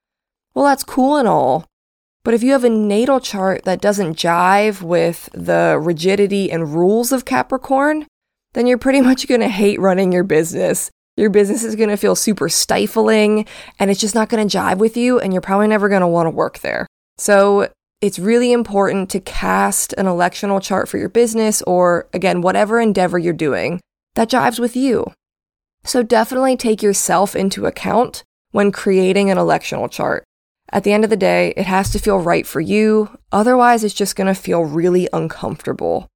Well, 0.55 0.65
that's 0.65 0.83
cool 0.83 1.17
and 1.17 1.27
all. 1.27 1.65
But 2.23 2.33
if 2.33 2.41
you 2.41 2.51
have 2.51 2.63
a 2.63 2.69
natal 2.69 3.19
chart 3.19 3.63
that 3.65 3.79
doesn't 3.79 4.17
jive 4.17 4.81
with 4.81 5.29
the 5.33 5.79
rigidity 5.79 6.51
and 6.51 6.73
rules 6.73 7.11
of 7.11 7.25
Capricorn, 7.25 8.07
then 8.53 8.67
you're 8.67 8.77
pretty 8.77 9.01
much 9.09 9.27
going 9.27 9.41
to 9.41 9.49
hate 9.49 9.79
running 9.79 10.11
your 10.11 10.23
business. 10.23 10.91
Your 11.17 11.29
business 11.29 11.63
is 11.63 11.75
going 11.75 11.89
to 11.89 11.97
feel 11.97 12.15
super 12.15 12.47
stifling 12.47 13.45
and 13.77 13.91
it's 13.91 13.99
just 13.99 14.15
not 14.15 14.29
going 14.29 14.47
to 14.47 14.57
jive 14.57 14.77
with 14.77 14.95
you, 14.95 15.19
and 15.19 15.33
you're 15.33 15.41
probably 15.41 15.67
never 15.67 15.89
going 15.89 16.01
to 16.01 16.07
want 16.07 16.27
to 16.27 16.31
work 16.31 16.59
there. 16.59 16.87
So, 17.17 17.69
it's 18.01 18.17
really 18.17 18.53
important 18.53 19.09
to 19.09 19.19
cast 19.19 19.93
an 19.97 20.05
electional 20.05 20.61
chart 20.61 20.87
for 20.87 20.97
your 20.97 21.09
business 21.09 21.61
or, 21.63 22.07
again, 22.13 22.39
whatever 22.39 22.79
endeavor 22.79 23.19
you're 23.19 23.33
doing 23.33 23.81
that 24.15 24.29
jives 24.29 24.57
with 24.57 24.77
you. 24.77 25.11
So, 25.83 26.01
definitely 26.01 26.55
take 26.55 26.81
yourself 26.81 27.35
into 27.35 27.65
account 27.65 28.23
when 28.51 28.71
creating 28.71 29.29
an 29.29 29.37
electional 29.37 29.91
chart. 29.91 30.23
At 30.71 30.83
the 30.83 30.93
end 30.93 31.03
of 31.03 31.09
the 31.09 31.17
day, 31.17 31.53
it 31.57 31.65
has 31.65 31.89
to 31.91 31.99
feel 31.99 32.19
right 32.19 32.45
for 32.45 32.61
you, 32.61 33.17
otherwise, 33.31 33.83
it's 33.83 33.93
just 33.93 34.15
going 34.15 34.27
to 34.27 34.35
feel 34.35 34.63
really 34.63 35.09
uncomfortable. 35.11 36.07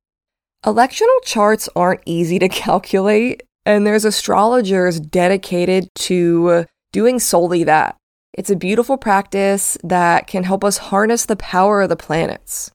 Electional 0.65 1.21
charts 1.23 1.67
aren't 1.75 2.01
easy 2.05 2.39
to 2.39 2.47
calculate, 2.65 3.43
and 3.65 3.85
there's 3.85 4.05
astrologers 4.05 4.99
dedicated 4.99 5.89
to 5.95 6.65
doing 6.91 7.19
solely 7.19 7.63
that. 7.65 7.97
It's 8.33 8.49
a 8.49 8.55
beautiful 8.55 8.97
practice 8.97 9.77
that 9.83 10.25
can 10.25 10.43
help 10.43 10.63
us 10.63 10.77
harness 10.77 11.25
the 11.25 11.35
power 11.35 11.81
of 11.81 11.89
the 11.89 11.95
planets. 11.95 12.71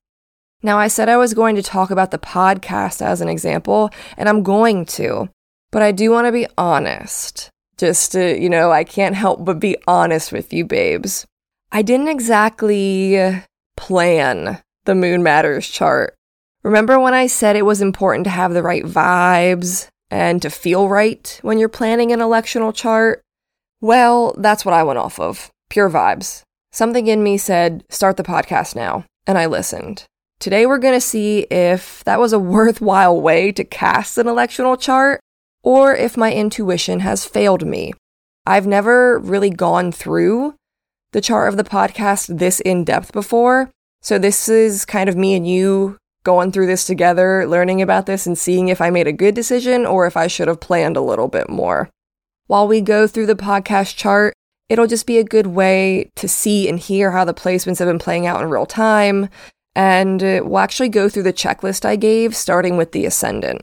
Now, 0.62 0.78
I 0.78 0.88
said 0.88 1.08
I 1.08 1.16
was 1.16 1.34
going 1.34 1.56
to 1.56 1.62
talk 1.62 1.90
about 1.90 2.10
the 2.10 2.18
podcast 2.18 3.00
as 3.00 3.20
an 3.20 3.28
example, 3.28 3.90
and 4.16 4.28
I'm 4.28 4.42
going 4.42 4.84
to, 4.86 5.30
but 5.70 5.82
I 5.82 5.92
do 5.92 6.10
want 6.10 6.26
to 6.26 6.32
be 6.32 6.46
honest. 6.58 7.50
Just 7.76 8.12
to, 8.12 8.38
you 8.38 8.50
know, 8.50 8.72
I 8.72 8.82
can't 8.82 9.14
help 9.14 9.44
but 9.44 9.60
be 9.60 9.76
honest 9.86 10.32
with 10.32 10.52
you, 10.52 10.64
babes. 10.64 11.26
I 11.70 11.82
didn't 11.82 12.08
exactly 12.08 13.40
plan 13.76 14.60
the 14.84 14.94
Moon 14.96 15.22
Matters 15.22 15.68
chart. 15.68 16.17
Remember 16.68 17.00
when 17.00 17.14
I 17.14 17.28
said 17.28 17.56
it 17.56 17.64
was 17.64 17.80
important 17.80 18.24
to 18.24 18.30
have 18.30 18.52
the 18.52 18.62
right 18.62 18.84
vibes 18.84 19.88
and 20.10 20.42
to 20.42 20.50
feel 20.50 20.86
right 20.86 21.38
when 21.40 21.58
you're 21.58 21.70
planning 21.70 22.12
an 22.12 22.20
electional 22.20 22.74
chart? 22.74 23.22
Well, 23.80 24.34
that's 24.36 24.66
what 24.66 24.74
I 24.74 24.82
went 24.82 24.98
off 24.98 25.18
of 25.18 25.48
pure 25.70 25.88
vibes. 25.88 26.42
Something 26.70 27.06
in 27.06 27.22
me 27.22 27.38
said, 27.38 27.84
start 27.88 28.18
the 28.18 28.22
podcast 28.22 28.76
now, 28.76 29.06
and 29.26 29.38
I 29.38 29.46
listened. 29.46 30.04
Today, 30.40 30.66
we're 30.66 30.76
going 30.76 30.92
to 30.92 31.00
see 31.00 31.46
if 31.50 32.04
that 32.04 32.20
was 32.20 32.34
a 32.34 32.38
worthwhile 32.54 33.18
way 33.18 33.50
to 33.50 33.64
cast 33.64 34.18
an 34.18 34.26
electional 34.26 34.78
chart 34.78 35.20
or 35.62 35.96
if 35.96 36.18
my 36.18 36.34
intuition 36.34 37.00
has 37.00 37.24
failed 37.24 37.66
me. 37.66 37.94
I've 38.44 38.66
never 38.66 39.18
really 39.18 39.48
gone 39.48 39.90
through 39.90 40.54
the 41.12 41.22
chart 41.22 41.48
of 41.48 41.56
the 41.56 41.64
podcast 41.64 42.38
this 42.38 42.60
in 42.60 42.84
depth 42.84 43.14
before. 43.14 43.70
So, 44.02 44.18
this 44.18 44.50
is 44.50 44.84
kind 44.84 45.08
of 45.08 45.16
me 45.16 45.34
and 45.34 45.48
you 45.48 45.96
going 46.28 46.52
through 46.52 46.66
this 46.66 46.84
together, 46.84 47.46
learning 47.48 47.80
about 47.80 48.04
this, 48.04 48.26
and 48.26 48.36
seeing 48.36 48.68
if 48.68 48.82
I 48.82 48.90
made 48.90 49.06
a 49.06 49.12
good 49.14 49.34
decision 49.34 49.86
or 49.86 50.06
if 50.06 50.14
I 50.14 50.26
should 50.26 50.46
have 50.48 50.60
planned 50.60 50.94
a 50.98 51.00
little 51.00 51.28
bit 51.28 51.48
more. 51.48 51.88
While 52.48 52.68
we 52.68 52.82
go 52.82 53.06
through 53.06 53.24
the 53.24 53.34
podcast 53.34 53.96
chart, 53.96 54.34
it'll 54.68 54.86
just 54.86 55.06
be 55.06 55.16
a 55.16 55.24
good 55.24 55.46
way 55.46 56.10
to 56.16 56.28
see 56.28 56.68
and 56.68 56.78
hear 56.78 57.12
how 57.12 57.24
the 57.24 57.32
placements 57.32 57.78
have 57.78 57.88
been 57.88 57.98
playing 57.98 58.26
out 58.26 58.42
in 58.42 58.50
real 58.50 58.66
time. 58.66 59.30
And 59.74 60.20
we'll 60.20 60.58
actually 60.58 60.90
go 60.90 61.08
through 61.08 61.22
the 61.22 61.32
checklist 61.32 61.86
I 61.86 61.96
gave, 61.96 62.36
starting 62.36 62.76
with 62.76 62.92
the 62.92 63.06
ascendant. 63.06 63.62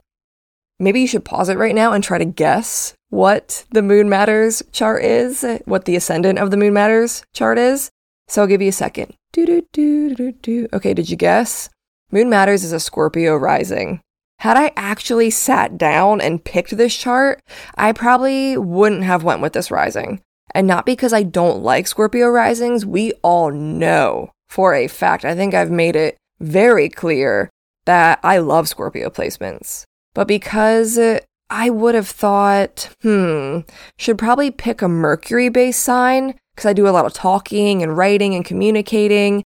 Maybe 0.79 1.01
you 1.01 1.07
should 1.07 1.24
pause 1.24 1.50
it 1.50 1.60
right 1.60 1.75
now 1.75 1.93
and 1.93 2.03
try 2.03 2.17
to 2.17 2.25
guess 2.25 2.95
what 3.10 3.63
the 3.69 3.84
Moon 3.84 4.10
Matters 4.10 4.63
chart 4.72 5.03
is, 5.03 5.45
what 5.65 5.86
the 5.86 5.95
ascendant 5.95 6.39
of 6.39 6.50
the 6.50 6.57
Moon 6.57 6.74
Matters 6.74 7.24
chart 7.31 7.60
is. 7.60 7.91
So 8.27 8.41
I'll 8.41 8.48
give 8.48 8.63
you 8.63 8.69
a 8.69 8.81
second. 8.86 9.13
Okay, 9.38 10.93
did 10.95 11.10
you 11.12 11.15
guess? 11.15 11.69
Moon 12.15 12.29
Matters 12.29 12.63
is 12.63 12.72
a 12.72 12.79
Scorpio 12.79 13.36
rising. 13.36 14.00
Had 14.39 14.55
I 14.55 14.72
actually 14.77 15.29
sat 15.29 15.77
down 15.77 16.22
and 16.22 16.41
picked 16.41 16.77
this 16.77 16.95
chart, 16.95 17.41
I 17.77 17.91
probably 17.91 18.57
wouldn't 18.57 19.03
have 19.03 19.25
went 19.25 19.41
with 19.41 19.51
this 19.51 19.69
rising. 19.69 20.22
And 20.53 20.65
not 20.65 20.86
because 20.86 21.12
I 21.12 21.24
don't 21.24 21.62
like 21.62 21.88
Scorpio 21.88 22.29
risings, 22.29 22.86
we 22.86 23.12
all 23.22 23.51
know 23.51 24.31
for 24.48 24.74
a 24.74 24.88
fact. 24.88 25.25
I 25.25 25.36
think 25.36 25.53
I've 25.53 25.72
made 25.72 25.98
it 25.98 26.15
very 26.39 26.88
clear 26.88 27.50
that 27.84 28.22
I 28.24 28.38
love 28.38 28.69
Scorpio 28.69 29.10
placements. 29.10 29.84
But 30.13 30.29
because 30.29 30.98
I 31.50 31.69
would 31.69 31.95
have 31.95 32.07
thought, 32.07 32.91
hmm, 33.01 33.60
should 33.98 34.17
probably 34.17 34.51
pick 34.51 34.81
a 34.81 34.88
Mercury 34.88 35.50
based 35.50 35.84
sign 35.84 36.36
because 36.55 36.65
I 36.65 36.72
do 36.72 36.88
a 36.88 36.95
lot 36.95 37.05
of 37.05 37.12
talking 37.12 37.84
and 37.84 37.98
writing 37.98 38.36
and 38.36 38.45
communicating. 38.45 39.43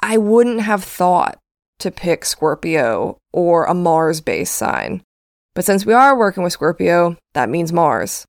I 0.00 0.18
wouldn't 0.18 0.62
have 0.62 0.82
thought 0.82 1.38
to 1.82 1.90
pick 1.90 2.24
Scorpio 2.24 3.18
or 3.32 3.64
a 3.64 3.74
Mars 3.74 4.20
based 4.20 4.54
sign. 4.54 5.02
But 5.54 5.64
since 5.64 5.84
we 5.84 5.92
are 5.92 6.16
working 6.16 6.42
with 6.42 6.54
Scorpio, 6.54 7.16
that 7.34 7.50
means 7.50 7.72
Mars. 7.72 8.24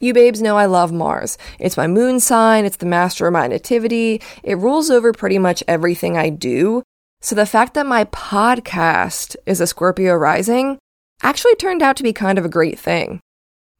You 0.00 0.12
babes 0.12 0.42
know 0.42 0.58
I 0.58 0.66
love 0.66 0.92
Mars. 0.92 1.38
It's 1.58 1.76
my 1.76 1.86
moon 1.86 2.20
sign, 2.20 2.64
it's 2.64 2.76
the 2.76 2.86
master 2.86 3.26
of 3.26 3.32
my 3.32 3.46
nativity, 3.46 4.20
it 4.42 4.58
rules 4.58 4.90
over 4.90 5.12
pretty 5.12 5.38
much 5.38 5.62
everything 5.68 6.18
I 6.18 6.28
do. 6.28 6.82
So 7.20 7.36
the 7.36 7.46
fact 7.46 7.74
that 7.74 7.86
my 7.86 8.04
podcast 8.06 9.36
is 9.46 9.60
a 9.60 9.66
Scorpio 9.66 10.14
rising 10.14 10.78
actually 11.22 11.54
turned 11.54 11.82
out 11.82 11.96
to 11.96 12.02
be 12.02 12.12
kind 12.12 12.36
of 12.36 12.44
a 12.44 12.50
great 12.50 12.78
thing. 12.78 13.20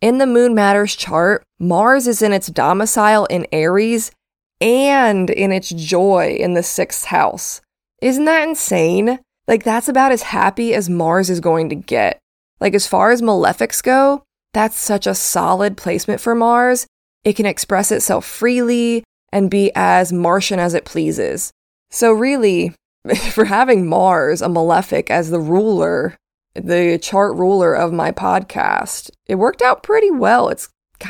In 0.00 0.18
the 0.18 0.26
Moon 0.26 0.54
Matters 0.54 0.94
chart, 0.94 1.42
Mars 1.58 2.06
is 2.06 2.22
in 2.22 2.32
its 2.32 2.46
domicile 2.46 3.26
in 3.26 3.46
Aries 3.50 4.12
and 4.60 5.28
in 5.28 5.50
its 5.50 5.70
joy 5.70 6.36
in 6.38 6.54
the 6.54 6.62
sixth 6.62 7.06
house. 7.06 7.60
Isn't 8.02 8.24
that 8.24 8.48
insane? 8.48 9.20
Like, 9.46 9.62
that's 9.62 9.88
about 9.88 10.10
as 10.10 10.22
happy 10.22 10.74
as 10.74 10.90
Mars 10.90 11.30
is 11.30 11.38
going 11.38 11.68
to 11.68 11.76
get. 11.76 12.18
Like, 12.60 12.74
as 12.74 12.86
far 12.86 13.12
as 13.12 13.22
malefics 13.22 13.80
go, 13.80 14.24
that's 14.52 14.76
such 14.76 15.06
a 15.06 15.14
solid 15.14 15.76
placement 15.76 16.20
for 16.20 16.34
Mars. 16.34 16.86
It 17.24 17.36
can 17.36 17.46
express 17.46 17.92
itself 17.92 18.26
freely 18.26 19.04
and 19.32 19.50
be 19.50 19.70
as 19.76 20.12
Martian 20.12 20.58
as 20.58 20.74
it 20.74 20.84
pleases. 20.84 21.52
So, 21.92 22.10
really, 22.12 22.74
for 23.30 23.44
having 23.44 23.86
Mars, 23.86 24.42
a 24.42 24.48
malefic, 24.48 25.08
as 25.08 25.30
the 25.30 25.40
ruler, 25.40 26.16
the 26.54 26.98
chart 27.00 27.36
ruler 27.36 27.72
of 27.72 27.92
my 27.92 28.10
podcast, 28.10 29.10
it 29.28 29.36
worked 29.36 29.62
out 29.62 29.84
pretty 29.84 30.10
well. 30.10 30.48
It's 30.48 30.68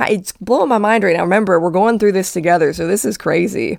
it's 0.09 0.33
blowing 0.33 0.69
my 0.69 0.79
mind 0.79 1.05
right 1.05 1.17
now. 1.17 1.23
Remember, 1.23 1.59
we're 1.59 1.71
going 1.71 1.99
through 1.99 2.13
this 2.13 2.35
together, 2.35 2.75
so 2.75 2.87
this 2.87 3.07
is 3.07 3.17
crazy. 3.17 3.79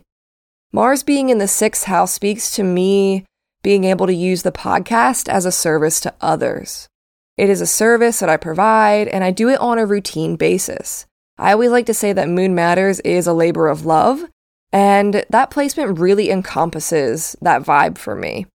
Mars 0.76 1.04
being 1.04 1.30
in 1.30 1.38
the 1.38 1.48
sixth 1.48 1.84
house 1.84 2.12
speaks 2.12 2.56
to 2.56 2.64
me 2.64 3.26
being 3.62 3.84
able 3.84 4.08
to 4.08 4.14
use 4.14 4.42
the 4.42 4.52
podcast 4.52 5.30
as 5.30 5.46
a 5.46 5.52
service 5.52 6.00
to 6.00 6.14
others. 6.20 6.90
It 7.38 7.48
is 7.48 7.62
a 7.62 7.68
service 7.68 8.20
that 8.20 8.30
I 8.30 8.38
provide, 8.38 9.08
and 9.08 9.24
I 9.24 9.30
do 9.30 9.50
it 9.50 9.60
on 9.60 9.78
a 9.78 9.86
routine 9.86 10.36
basis. 10.36 11.06
I 11.38 11.52
always 11.52 11.70
like 11.70 11.86
to 11.86 11.94
say 11.94 12.12
that 12.14 12.28
Moon 12.28 12.56
Matters 12.56 13.00
is 13.02 13.28
a 13.28 13.34
labor 13.34 13.68
of 13.68 13.86
love, 13.86 14.26
and 14.72 15.24
that 15.30 15.52
placement 15.52 16.00
really 16.00 16.32
encompasses 16.32 17.36
that 17.40 17.62
vibe 17.62 18.00
for 18.00 18.16
me. 18.16 18.48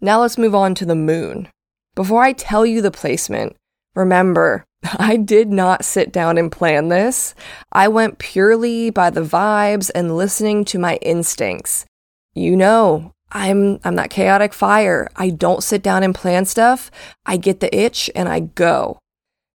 Now 0.00 0.20
let's 0.20 0.38
move 0.38 0.54
on 0.54 0.76
to 0.76 0.86
the 0.86 0.94
moon. 0.94 1.48
Before 1.96 2.22
I 2.22 2.32
tell 2.32 2.64
you 2.64 2.80
the 2.80 2.92
placement, 2.92 3.56
remember, 3.96 4.64
I 4.98 5.16
did 5.16 5.50
not 5.50 5.84
sit 5.84 6.12
down 6.12 6.38
and 6.38 6.50
plan 6.50 6.88
this. 6.88 7.34
I 7.72 7.88
went 7.88 8.18
purely 8.18 8.90
by 8.90 9.10
the 9.10 9.22
vibes 9.22 9.90
and 9.94 10.16
listening 10.16 10.64
to 10.66 10.78
my 10.78 10.96
instincts. 10.96 11.86
You 12.34 12.56
know, 12.56 13.12
I'm 13.30 13.78
I'm 13.84 13.96
that 13.96 14.10
chaotic 14.10 14.52
fire. 14.52 15.08
I 15.16 15.30
don't 15.30 15.62
sit 15.62 15.82
down 15.82 16.02
and 16.02 16.14
plan 16.14 16.44
stuff. 16.44 16.90
I 17.24 17.36
get 17.36 17.60
the 17.60 17.74
itch 17.74 18.10
and 18.14 18.28
I 18.28 18.40
go. 18.40 18.98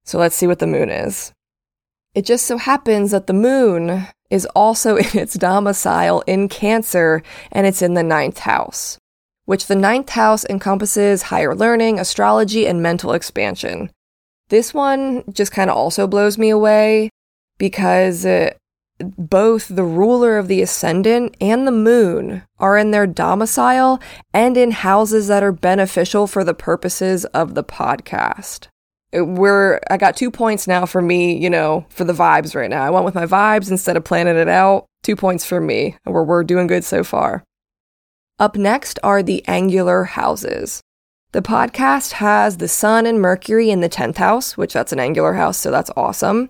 So 0.05 0.17
let's 0.17 0.35
see 0.35 0.47
what 0.47 0.59
the 0.59 0.67
moon 0.67 0.89
is. 0.89 1.33
It 2.15 2.25
just 2.25 2.45
so 2.45 2.57
happens 2.57 3.11
that 3.11 3.27
the 3.27 3.33
moon 3.33 4.07
is 4.29 4.45
also 4.55 4.95
in 4.97 5.17
its 5.17 5.33
domicile 5.35 6.21
in 6.25 6.49
Cancer 6.49 7.21
and 7.51 7.67
it's 7.67 7.81
in 7.81 7.93
the 7.93 8.03
ninth 8.03 8.39
house, 8.39 8.97
which 9.45 9.67
the 9.67 9.75
ninth 9.75 10.09
house 10.09 10.45
encompasses 10.45 11.23
higher 11.23 11.53
learning, 11.53 11.99
astrology, 11.99 12.65
and 12.65 12.81
mental 12.81 13.11
expansion. 13.13 13.91
This 14.49 14.73
one 14.73 15.23
just 15.31 15.51
kind 15.51 15.69
of 15.69 15.75
also 15.75 16.07
blows 16.07 16.37
me 16.37 16.49
away 16.49 17.09
because 17.57 18.25
uh, 18.25 18.51
both 18.99 19.67
the 19.67 19.83
ruler 19.83 20.37
of 20.37 20.47
the 20.47 20.61
ascendant 20.61 21.35
and 21.39 21.67
the 21.67 21.71
moon 21.71 22.43
are 22.59 22.77
in 22.77 22.91
their 22.91 23.07
domicile 23.07 23.99
and 24.33 24.57
in 24.57 24.71
houses 24.71 25.27
that 25.27 25.43
are 25.43 25.51
beneficial 25.51 26.27
for 26.27 26.43
the 26.43 26.53
purposes 26.53 27.25
of 27.25 27.53
the 27.53 27.63
podcast. 27.63 28.67
Uh, 29.15 29.25
we're 29.25 29.79
I 29.89 29.97
got 29.97 30.17
2 30.17 30.31
points 30.31 30.67
now 30.67 30.85
for 30.85 31.01
me, 31.01 31.37
you 31.37 31.49
know, 31.49 31.85
for 31.89 32.03
the 32.03 32.13
vibes 32.13 32.55
right 32.55 32.69
now. 32.69 32.83
I 32.83 32.89
went 32.89 33.05
with 33.05 33.15
my 33.15 33.25
vibes 33.25 33.69
instead 33.69 33.97
of 33.97 34.03
planning 34.03 34.37
it 34.37 34.49
out. 34.49 34.85
2 35.03 35.15
points 35.15 35.45
for 35.45 35.61
me. 35.61 35.95
We're 36.05 36.23
we're 36.23 36.43
doing 36.43 36.67
good 36.67 36.83
so 36.83 37.03
far. 37.03 37.43
Up 38.39 38.55
next 38.55 38.99
are 39.03 39.23
the 39.23 39.43
angular 39.47 40.05
houses. 40.05 40.81
The 41.33 41.41
podcast 41.41 42.13
has 42.13 42.57
the 42.57 42.69
Sun 42.69 43.05
and 43.05 43.21
Mercury 43.21 43.69
in 43.69 43.81
the 43.81 43.89
10th 43.89 44.15
house, 44.15 44.55
which 44.55 44.71
that's 44.71 44.93
an 44.93 44.99
angular 44.99 45.33
house, 45.33 45.57
so 45.57 45.69
that's 45.71 45.91
awesome. 45.97 46.49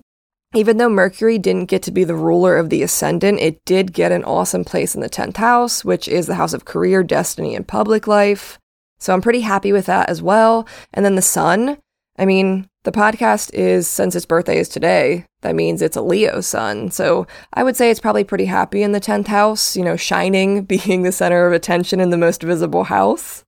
Even 0.54 0.78
though 0.78 0.88
Mercury 0.88 1.40
didn't 1.40 1.66
get 1.66 1.82
to 1.84 1.92
be 1.92 2.04
the 2.04 2.16
ruler 2.16 2.56
of 2.58 2.70
the 2.70 2.84
ascendant, 2.84 3.40
it 3.40 3.66
did 3.66 3.92
get 3.92 4.12
an 4.12 4.24
awesome 4.24 4.64
place 4.64 4.94
in 4.94 5.02
the 5.02 5.10
10th 5.10 5.38
house, 5.38 5.84
which 5.84 6.08
is 6.08 6.28
the 6.28 6.36
house 6.36 6.54
of 6.54 6.66
career, 6.66 7.02
destiny, 7.04 7.56
and 7.56 7.68
public 7.68 8.06
life. 8.06 8.60
So 9.00 9.14
I'm 9.14 9.22
pretty 9.22 9.42
happy 9.42 9.74
with 9.74 9.88
that 9.88 10.10
as 10.10 10.22
well. 10.22 10.68
And 10.94 11.04
then 11.04 11.16
the 11.16 11.22
Sun, 11.24 11.80
I 12.20 12.26
mean, 12.26 12.70
the 12.84 12.92
podcast 12.92 13.54
is, 13.54 13.88
since 13.88 14.16
its 14.16 14.26
birthday 14.26 14.60
is 14.60 14.70
today, 14.70 15.26
that 15.42 15.56
means 15.56 15.82
it's 15.82 15.98
a 15.98 16.02
Leo 16.02 16.40
sun. 16.40 16.90
So 16.92 17.28
I 17.54 17.64
would 17.64 17.76
say 17.76 17.90
it's 17.90 18.00
probably 18.00 18.24
pretty 18.24 18.46
happy 18.46 18.84
in 18.84 18.92
the 18.92 19.02
10th 19.02 19.28
house, 19.28 19.76
you 19.76 19.84
know, 19.84 19.98
shining, 19.98 20.64
being 20.66 21.02
the 21.02 21.12
center 21.12 21.48
of 21.48 21.54
attention 21.54 22.00
in 22.00 22.12
the 22.12 22.18
most 22.18 22.44
visible 22.44 22.86
house. 22.86 23.44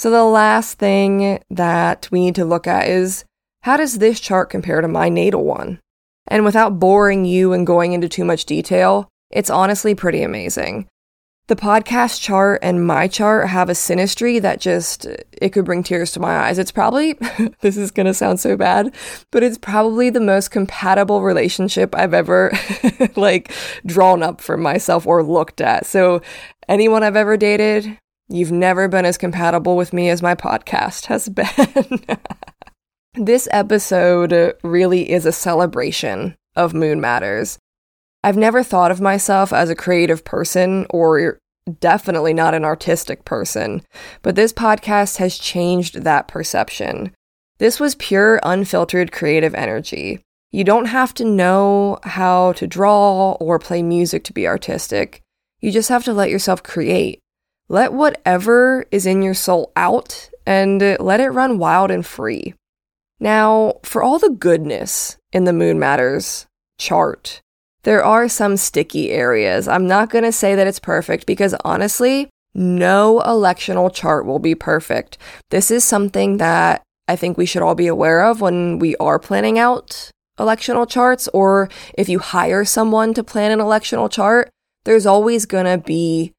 So, 0.00 0.08
the 0.08 0.24
last 0.24 0.78
thing 0.78 1.42
that 1.50 2.08
we 2.10 2.20
need 2.20 2.34
to 2.36 2.46
look 2.46 2.66
at 2.66 2.88
is 2.88 3.26
how 3.64 3.76
does 3.76 3.98
this 3.98 4.18
chart 4.18 4.48
compare 4.48 4.80
to 4.80 4.88
my 4.88 5.10
natal 5.10 5.44
one? 5.44 5.78
And 6.26 6.42
without 6.42 6.78
boring 6.78 7.26
you 7.26 7.52
and 7.52 7.66
going 7.66 7.92
into 7.92 8.08
too 8.08 8.24
much 8.24 8.46
detail, 8.46 9.10
it's 9.30 9.50
honestly 9.50 9.94
pretty 9.94 10.22
amazing. 10.22 10.86
The 11.48 11.54
podcast 11.54 12.22
chart 12.22 12.60
and 12.62 12.86
my 12.86 13.08
chart 13.08 13.50
have 13.50 13.68
a 13.68 13.74
synastry 13.74 14.40
that 14.40 14.58
just, 14.58 15.04
it 15.32 15.50
could 15.50 15.66
bring 15.66 15.82
tears 15.82 16.12
to 16.12 16.20
my 16.20 16.46
eyes. 16.46 16.58
It's 16.58 16.72
probably, 16.72 17.18
this 17.60 17.76
is 17.76 17.90
going 17.90 18.06
to 18.06 18.14
sound 18.14 18.40
so 18.40 18.56
bad, 18.56 18.94
but 19.30 19.42
it's 19.42 19.58
probably 19.58 20.08
the 20.08 20.18
most 20.18 20.50
compatible 20.50 21.20
relationship 21.20 21.94
I've 21.94 22.14
ever 22.14 22.52
like 23.16 23.52
drawn 23.84 24.22
up 24.22 24.40
for 24.40 24.56
myself 24.56 25.06
or 25.06 25.22
looked 25.22 25.60
at. 25.60 25.84
So 25.84 26.22
anyone 26.70 27.02
I've 27.02 27.16
ever 27.16 27.36
dated, 27.36 27.98
you've 28.30 28.52
never 28.52 28.88
been 28.88 29.04
as 29.04 29.18
compatible 29.18 29.76
with 29.76 29.92
me 29.92 30.08
as 30.08 30.22
my 30.22 30.34
podcast 30.34 31.06
has 31.06 31.28
been. 31.30 32.00
this 33.14 33.48
episode 33.50 34.54
really 34.62 35.10
is 35.10 35.26
a 35.26 35.32
celebration 35.32 36.36
of 36.56 36.74
Moon 36.74 37.00
Matters. 37.00 37.58
I've 38.22 38.36
never 38.36 38.62
thought 38.62 38.90
of 38.90 39.00
myself 39.00 39.52
as 39.52 39.70
a 39.70 39.74
creative 39.74 40.24
person 40.24 40.86
or 40.90 41.38
definitely 41.80 42.34
not 42.34 42.54
an 42.54 42.64
artistic 42.64 43.24
person, 43.24 43.82
but 44.22 44.36
this 44.36 44.52
podcast 44.52 45.16
has 45.18 45.38
changed 45.38 46.02
that 46.02 46.28
perception. 46.28 47.12
This 47.58 47.80
was 47.80 47.94
pure, 47.94 48.40
unfiltered 48.42 49.12
creative 49.12 49.54
energy. 49.54 50.20
You 50.52 50.64
don't 50.64 50.86
have 50.86 51.14
to 51.14 51.24
know 51.24 51.98
how 52.02 52.52
to 52.54 52.66
draw 52.66 53.32
or 53.32 53.58
play 53.58 53.82
music 53.82 54.24
to 54.24 54.32
be 54.32 54.46
artistic. 54.46 55.20
You 55.60 55.70
just 55.70 55.88
have 55.88 56.04
to 56.04 56.12
let 56.12 56.30
yourself 56.30 56.62
create. 56.62 57.20
Let 57.70 57.92
whatever 57.92 58.84
is 58.90 59.06
in 59.06 59.22
your 59.22 59.32
soul 59.32 59.70
out 59.76 60.28
and 60.44 60.82
uh, 60.82 60.96
let 60.98 61.20
it 61.20 61.28
run 61.28 61.56
wild 61.56 61.92
and 61.92 62.04
free. 62.04 62.54
Now, 63.20 63.74
for 63.84 64.02
all 64.02 64.18
the 64.18 64.30
goodness 64.30 65.16
in 65.32 65.44
the 65.44 65.52
Moon 65.52 65.78
Matters 65.78 66.46
chart, 66.78 67.40
there 67.84 68.02
are 68.04 68.28
some 68.28 68.56
sticky 68.56 69.12
areas. 69.12 69.68
I'm 69.68 69.86
not 69.86 70.10
going 70.10 70.24
to 70.24 70.32
say 70.32 70.56
that 70.56 70.66
it's 70.66 70.80
perfect 70.80 71.26
because 71.26 71.54
honestly, 71.64 72.28
no 72.54 73.22
electional 73.24 73.94
chart 73.94 74.26
will 74.26 74.40
be 74.40 74.56
perfect. 74.56 75.16
This 75.50 75.70
is 75.70 75.84
something 75.84 76.38
that 76.38 76.82
I 77.06 77.14
think 77.14 77.38
we 77.38 77.46
should 77.46 77.62
all 77.62 77.76
be 77.76 77.86
aware 77.86 78.24
of 78.24 78.40
when 78.40 78.80
we 78.80 78.96
are 78.96 79.20
planning 79.20 79.60
out 79.60 80.10
electional 80.40 80.90
charts, 80.90 81.28
or 81.28 81.68
if 81.96 82.08
you 82.08 82.18
hire 82.18 82.64
someone 82.64 83.14
to 83.14 83.22
plan 83.22 83.52
an 83.52 83.60
electional 83.60 84.10
chart, 84.10 84.50
there's 84.84 85.06
always 85.06 85.46
going 85.46 85.66
to 85.66 85.78
be 85.78 86.32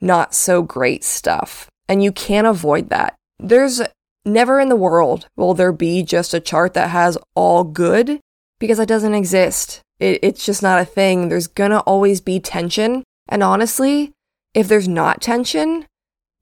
not 0.00 0.34
so 0.34 0.62
great 0.62 1.04
stuff. 1.04 1.68
And 1.88 2.02
you 2.02 2.12
can't 2.12 2.46
avoid 2.46 2.90
that. 2.90 3.16
There's 3.38 3.82
never 4.24 4.60
in 4.60 4.68
the 4.68 4.76
world 4.76 5.26
will 5.36 5.54
there 5.54 5.72
be 5.72 6.02
just 6.02 6.34
a 6.34 6.40
chart 6.40 6.74
that 6.74 6.90
has 6.90 7.18
all 7.34 7.64
good 7.64 8.20
because 8.58 8.78
that 8.78 8.88
doesn't 8.88 9.14
exist. 9.14 9.80
It, 9.98 10.20
it's 10.22 10.44
just 10.44 10.62
not 10.62 10.80
a 10.80 10.84
thing. 10.84 11.28
There's 11.28 11.46
gonna 11.46 11.80
always 11.80 12.20
be 12.20 12.38
tension. 12.38 13.02
And 13.28 13.42
honestly, 13.42 14.12
if 14.54 14.68
there's 14.68 14.88
not 14.88 15.20
tension, 15.20 15.86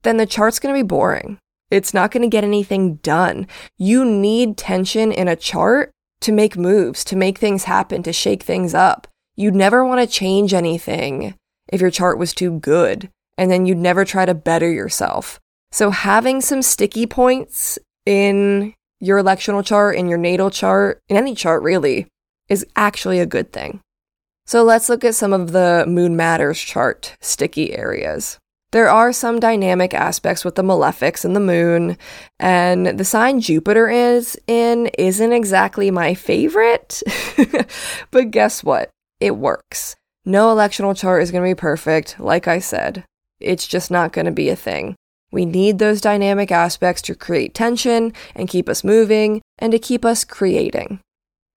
then 0.03 0.17
the 0.17 0.25
chart's 0.25 0.59
gonna 0.59 0.73
be 0.73 0.83
boring. 0.83 1.37
It's 1.71 1.93
not 1.93 2.11
gonna 2.11 2.27
get 2.27 2.43
anything 2.43 2.95
done. 2.95 3.47
You 3.77 4.03
need 4.03 4.57
tension 4.57 5.11
in 5.11 5.27
a 5.27 5.35
chart 5.35 5.91
to 6.21 6.31
make 6.31 6.57
moves, 6.57 7.03
to 7.05 7.15
make 7.15 7.37
things 7.37 7.65
happen, 7.65 8.03
to 8.03 8.13
shake 8.13 8.43
things 8.43 8.73
up. 8.73 9.07
You'd 9.35 9.55
never 9.55 9.85
wanna 9.85 10.07
change 10.07 10.53
anything 10.53 11.35
if 11.71 11.79
your 11.79 11.91
chart 11.91 12.17
was 12.17 12.33
too 12.33 12.59
good, 12.59 13.09
and 13.39 13.49
then 13.49 13.65
you'd 13.65 13.77
never 13.77 14.03
try 14.03 14.25
to 14.25 14.33
better 14.33 14.69
yourself. 14.69 15.39
So 15.71 15.91
having 15.91 16.41
some 16.41 16.61
sticky 16.61 17.07
points 17.07 17.79
in 18.05 18.73
your 18.99 19.23
electional 19.23 19.65
chart, 19.65 19.95
in 19.95 20.09
your 20.09 20.17
natal 20.17 20.51
chart, 20.51 21.01
in 21.07 21.15
any 21.15 21.33
chart 21.35 21.63
really, 21.63 22.07
is 22.49 22.65
actually 22.75 23.19
a 23.19 23.25
good 23.25 23.53
thing. 23.53 23.79
So 24.45 24.63
let's 24.63 24.89
look 24.89 25.05
at 25.05 25.15
some 25.15 25.31
of 25.31 25.53
the 25.53 25.85
Moon 25.87 26.17
Matters 26.17 26.59
chart 26.59 27.15
sticky 27.21 27.73
areas. 27.73 28.37
There 28.71 28.89
are 28.89 29.13
some 29.13 29.39
dynamic 29.39 29.93
aspects 29.93 30.43
with 30.43 30.55
the 30.55 30.61
malefics 30.61 31.23
and 31.23 31.33
the 31.33 31.39
moon, 31.39 31.97
and 32.39 32.87
the 32.99 33.05
sign 33.05 33.39
Jupiter 33.39 33.89
is 33.89 34.37
in 34.47 34.87
isn't 34.97 35.31
exactly 35.31 35.91
my 35.91 36.13
favorite. 36.13 37.01
but 38.11 38.31
guess 38.31 38.65
what? 38.65 38.89
It 39.21 39.37
works. 39.37 39.95
No 40.25 40.53
electional 40.53 40.97
chart 40.97 41.23
is 41.23 41.31
going 41.31 41.43
to 41.43 41.49
be 41.49 41.59
perfect, 41.59 42.19
like 42.19 42.45
I 42.45 42.59
said. 42.59 43.05
It's 43.39 43.67
just 43.67 43.89
not 43.89 44.13
going 44.13 44.25
to 44.25 44.31
be 44.31 44.49
a 44.49 44.55
thing. 44.55 44.95
We 45.31 45.45
need 45.45 45.77
those 45.77 46.01
dynamic 46.01 46.51
aspects 46.51 47.01
to 47.03 47.15
create 47.15 47.53
tension 47.53 48.13
and 48.35 48.49
keep 48.49 48.67
us 48.67 48.83
moving 48.83 49.41
and 49.59 49.71
to 49.71 49.79
keep 49.79 50.03
us 50.03 50.23
creating. 50.23 50.99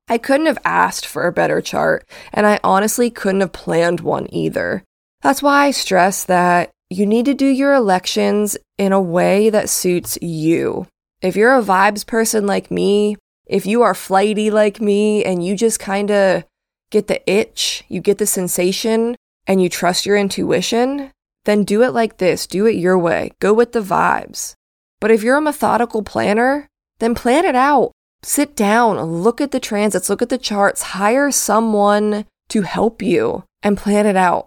I 0.09 0.19
couldn't 0.19 0.47
have 0.47 0.59
asked 0.65 1.07
for 1.07 1.27
a 1.27 1.33
better 1.33 1.61
chart, 1.61 2.07
and 2.33 2.47
I 2.47 2.61
honestly 2.63 3.09
couldn't 3.11 3.41
have 3.41 3.53
planned 3.53 4.01
one 4.01 4.27
either. 4.33 4.83
That's 5.23 5.43
why 5.43 5.67
I 5.67 5.71
stress 5.71 6.25
that 6.25 6.71
you 6.91 7.07
need 7.07 7.25
to 7.27 7.35
do 7.35 7.47
your 7.47 7.73
elections 7.73 8.57
in 8.77 8.93
a 8.93 9.01
way 9.01 9.49
that 9.49 9.71
suits 9.71 10.19
you. 10.21 10.87
If 11.23 11.37
you're 11.37 11.55
a 11.55 11.63
vibes 11.63 12.07
person 12.07 12.47
like 12.47 12.71
me, 12.71 13.17
if 13.47 13.65
you 13.65 13.83
are 13.83 13.95
flighty 13.95 14.51
like 14.51 14.81
me, 14.81 15.25
and 15.25 15.45
you 15.45 15.57
just 15.57 15.79
kind 15.79 16.11
of 16.11 16.45
get 16.91 17.07
the 17.07 17.23
itch, 17.31 17.85
you 17.89 18.01
get 18.01 18.19
the 18.19 18.27
sensation, 18.27 19.17
and 19.47 19.63
you 19.63 19.69
trust 19.69 20.05
your 20.05 20.17
intuition, 20.17 21.11
then 21.45 21.65
do 21.65 21.83
it 21.83 21.93
like 21.93 22.19
this. 22.19 22.47
Do 22.47 22.67
it 22.67 22.77
your 22.77 22.99
way. 22.99 23.33
Go 23.41 23.53
with 23.53 23.73
the 23.73 23.81
vibes. 23.81 24.55
But 25.01 25.11
if 25.11 25.23
you're 25.23 25.39
a 25.39 25.43
methodical 25.43 26.03
planner, 26.03 26.69
then 26.99 27.15
plan 27.15 27.45
it 27.45 27.57
out. 27.57 27.93
Sit 28.23 28.55
down, 28.55 29.01
look 29.03 29.41
at 29.41 29.51
the 29.51 29.59
transits, 29.59 30.09
look 30.09 30.23
at 30.23 30.29
the 30.29 30.39
charts, 30.39 30.83
hire 30.83 31.33
someone 31.33 32.25
to 32.51 32.63
help 32.63 33.03
you 33.03 33.43
and 33.63 33.77
plan 33.77 34.07
it 34.07 34.17
out. 34.17 34.47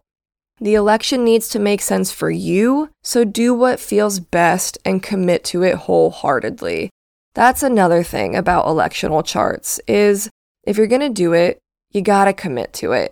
The 0.62 0.76
election 0.76 1.26
needs 1.26 1.50
to 1.50 1.60
make 1.60 1.82
sense 1.82 2.14
for 2.14 2.32
you, 2.32 2.90
so 3.04 3.26
do 3.26 3.54
what 3.54 3.82
feels 3.82 4.22
best 4.22 4.78
and 4.86 5.04
commit 5.04 5.44
to 5.46 5.64
it 5.64 5.76
wholeheartedly. 5.76 6.90
That's 7.34 7.62
another 7.62 8.04
thing 8.04 8.38
about 8.38 8.66
electional 8.66 9.26
charts 9.26 9.82
is 9.88 10.30
if 10.64 10.78
you're 10.78 10.88
going 10.88 11.02
to 11.02 11.10
do 11.10 11.34
it, 11.34 11.60
you 11.92 12.02
got 12.02 12.26
to 12.26 12.34
commit 12.34 12.72
to 12.74 12.94
it. 12.94 13.12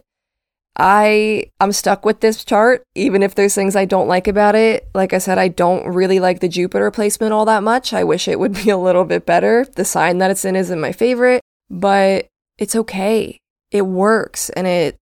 I 0.77 1.45
I'm 1.59 1.71
stuck 1.71 2.03
with 2.03 2.21
this 2.21 2.43
chart 2.43 2.83
even 2.95 3.21
if 3.21 3.35
there's 3.35 3.53
things 3.53 3.75
I 3.75 3.85
don't 3.85 4.07
like 4.07 4.27
about 4.27 4.55
it. 4.55 4.89
Like 4.93 5.13
I 5.13 5.19
said 5.19 5.37
I 5.37 5.47
don't 5.47 5.87
really 5.87 6.19
like 6.19 6.39
the 6.39 6.49
Jupiter 6.49 6.89
placement 6.91 7.33
all 7.33 7.45
that 7.45 7.63
much. 7.63 7.93
I 7.93 8.03
wish 8.03 8.27
it 8.27 8.39
would 8.39 8.53
be 8.63 8.69
a 8.69 8.77
little 8.77 9.05
bit 9.05 9.25
better. 9.25 9.65
The 9.75 9.85
sign 9.85 10.17
that 10.17 10.31
it's 10.31 10.45
in 10.45 10.55
isn't 10.55 10.81
my 10.81 10.91
favorite, 10.91 11.41
but 11.69 12.27
it's 12.57 12.75
okay. 12.75 13.39
It 13.71 13.83
works 13.83 14.49
and 14.51 14.67
it 14.67 14.97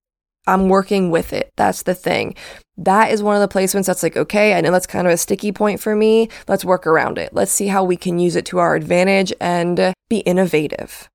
I'm 0.46 0.68
working 0.68 1.10
with 1.10 1.32
it. 1.32 1.52
That's 1.56 1.82
the 1.82 1.94
thing. 1.94 2.34
That 2.76 3.12
is 3.12 3.22
one 3.22 3.40
of 3.40 3.48
the 3.48 3.58
placements 3.58 3.86
that's 3.86 4.02
like, 4.02 4.16
okay, 4.16 4.54
I 4.54 4.60
know 4.60 4.72
that's 4.72 4.86
kind 4.86 5.06
of 5.06 5.12
a 5.12 5.18
sticky 5.18 5.52
point 5.52 5.80
for 5.80 5.94
me. 5.94 6.28
Let's 6.48 6.64
work 6.64 6.86
around 6.86 7.18
it. 7.18 7.34
Let's 7.34 7.52
see 7.52 7.68
how 7.68 7.84
we 7.84 7.96
can 7.96 8.18
use 8.18 8.36
it 8.36 8.46
to 8.46 8.58
our 8.58 8.74
advantage 8.74 9.32
and 9.40 9.92
be 10.08 10.18
innovative. 10.20 11.08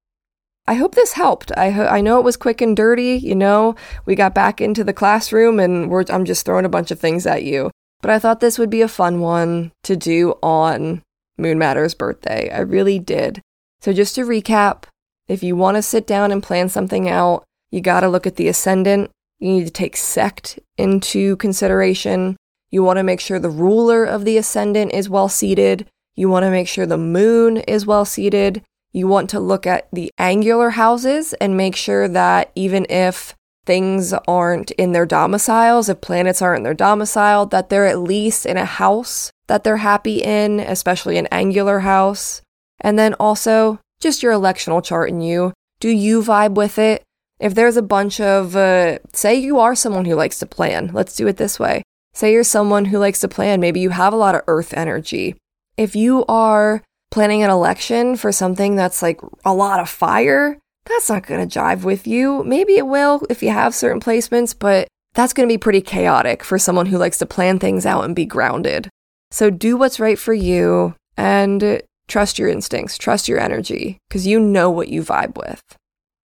I 0.68 0.74
hope 0.76 0.96
this 0.96 1.14
helped. 1.14 1.52
I 1.56 1.70
ho- 1.70 1.86
I 1.88 2.02
know 2.02 2.20
it 2.20 2.26
was 2.26 2.38
quick 2.38 2.62
and 2.62 2.76
dirty. 2.76 3.18
You 3.18 3.36
know, 3.36 3.76
we 4.06 4.16
got 4.16 4.34
back 4.34 4.60
into 4.60 4.84
the 4.84 4.94
classroom 4.94 5.60
and 5.60 5.94
I'm 6.10 6.26
just 6.26 6.46
throwing 6.46 6.66
a 6.66 6.70
bunch 6.70 6.92
of 6.92 7.00
things 7.00 7.28
at 7.28 7.44
you. 7.44 7.72
But 8.02 8.12
I 8.12 8.20
thought 8.20 8.40
this 8.40 8.60
would 8.60 8.70
be 8.70 8.82
a 8.82 8.88
fun 8.88 9.20
one 9.20 9.72
to 9.84 9.96
do 9.96 10.36
on 10.42 11.04
Moon 11.38 11.58
Matter's 11.60 11.94
birthday. 11.94 12.50
I 12.52 12.60
really 12.60 13.00
did. 13.00 13.42
So 13.82 13.94
just 13.94 14.16
to 14.16 14.26
recap, 14.26 14.84
if 15.28 15.44
you 15.44 15.56
want 15.56 15.76
to 15.76 15.82
sit 15.82 16.08
down 16.08 16.32
and 16.32 16.42
plan 16.42 16.70
something 16.70 17.10
out, 17.10 17.44
you 17.72 17.82
got 17.82 18.02
to 18.02 18.10
look 18.10 18.26
at 18.26 18.36
the 18.36 18.48
ascendant. 18.48 19.12
You 19.40 19.54
need 19.54 19.66
to 19.66 19.72
take 19.72 19.98
sect 19.98 20.60
into 20.78 21.36
consideration. 21.38 22.38
You 22.72 22.84
want 22.84 22.98
to 22.98 23.04
make 23.04 23.20
sure 23.20 23.38
the 23.38 23.50
ruler 23.50 24.04
of 24.04 24.26
the 24.26 24.38
ascendant 24.38 24.94
is 24.94 25.10
well 25.10 25.30
seated. 25.30 25.88
You 26.16 26.30
want 26.30 26.44
to 26.44 26.52
make 26.52 26.68
sure 26.68 26.86
the 26.86 26.98
moon 26.98 27.58
is 27.58 27.86
well 27.86 28.06
seated. 28.06 28.64
You 28.96 29.10
want 29.10 29.30
to 29.32 29.42
look 29.42 29.68
at 29.68 29.90
the 29.92 30.10
angular 30.18 30.70
houses 30.70 31.34
and 31.34 31.58
make 31.58 31.76
sure 31.76 32.08
that 32.08 32.54
even 32.56 32.86
if 32.90 33.36
things 33.66 34.14
aren't 34.26 34.72
in 34.72 34.94
their 34.94 35.06
domiciles, 35.06 35.90
if 35.90 36.00
planets 36.00 36.42
aren't 36.42 36.60
in 36.60 36.64
their 36.64 36.74
domicile, 36.74 37.46
that 37.48 37.68
they're 37.68 37.88
at 37.88 38.00
least 38.00 38.46
in 38.46 38.56
a 38.56 38.64
house 38.64 39.32
that 39.48 39.66
they're 39.66 39.78
happy 39.78 40.24
in, 40.24 40.62
especially 40.62 41.18
an 41.18 41.28
angular 41.28 41.80
house. 41.80 42.42
And 42.80 42.98
then 42.98 43.16
also 43.16 43.80
just 44.00 44.24
your 44.24 44.32
electional 44.32 44.82
chart 44.82 45.10
and 45.10 45.26
you. 45.28 45.52
Do 45.82 45.90
you 45.90 46.22
vibe 46.22 46.56
with 46.56 46.80
it? 46.80 47.04
If 47.38 47.54
there's 47.54 47.76
a 47.76 47.82
bunch 47.82 48.22
of, 48.22 48.56
uh, 48.56 49.00
say 49.12 49.36
you 49.36 49.60
are 49.60 49.76
someone 49.76 50.06
who 50.06 50.16
likes 50.16 50.40
to 50.40 50.46
plan, 50.46 50.92
let's 50.94 51.18
do 51.18 51.28
it 51.28 51.36
this 51.36 51.60
way. 51.60 51.84
Say 52.14 52.32
you're 52.32 52.46
someone 52.46 52.86
who 52.86 53.00
likes 53.00 53.20
to 53.20 53.28
plan, 53.28 53.60
maybe 53.60 53.82
you 53.82 53.90
have 53.90 54.14
a 54.14 54.18
lot 54.18 54.36
of 54.36 54.44
earth 54.48 54.74
energy. 54.74 55.36
If 55.76 55.98
you 55.98 56.24
are 56.30 56.82
planning 57.16 57.44
an 57.44 57.50
election 57.50 58.18
for 58.18 58.30
something 58.30 58.76
that's 58.76 59.02
like 59.02 59.22
a 59.46 59.54
lot 59.54 59.80
of 59.80 59.88
fire, 59.88 60.60
that's 60.86 61.08
not 61.08 61.26
going 61.26 61.48
to 61.48 61.60
jive 61.60 61.86
with 61.86 62.06
you. 62.06 62.44
Maybe 62.44 62.76
it 62.76 62.88
will 62.88 63.26
if 63.30 63.42
you 63.42 63.52
have 63.52 63.74
certain 63.74 64.02
placements, 64.02 64.54
but 64.58 64.90
that's 65.14 65.32
going 65.32 65.48
to 65.48 65.54
be 65.54 65.58
pretty 65.58 65.80
chaotic 65.80 66.44
for 66.44 66.60
someone 66.60 66.88
who 66.88 66.98
likes 66.98 67.18
to 67.20 67.26
plan 67.26 67.58
things 67.58 67.86
out 67.86 68.04
and 68.04 68.18
be 68.18 68.26
grounded. 68.26 68.90
So 69.32 69.50
do 69.50 69.78
what's 69.78 69.98
right 69.98 70.20
for 70.20 70.34
you 70.34 70.94
and 71.16 71.82
trust 72.10 72.38
your 72.38 72.50
instincts, 72.50 72.98
trust 72.98 73.30
your 73.30 73.40
energy, 73.40 73.98
because 74.10 74.28
you 74.28 74.38
know 74.38 74.70
what 74.70 74.90
you 74.90 75.02
vibe 75.02 75.38
with. 75.38 75.64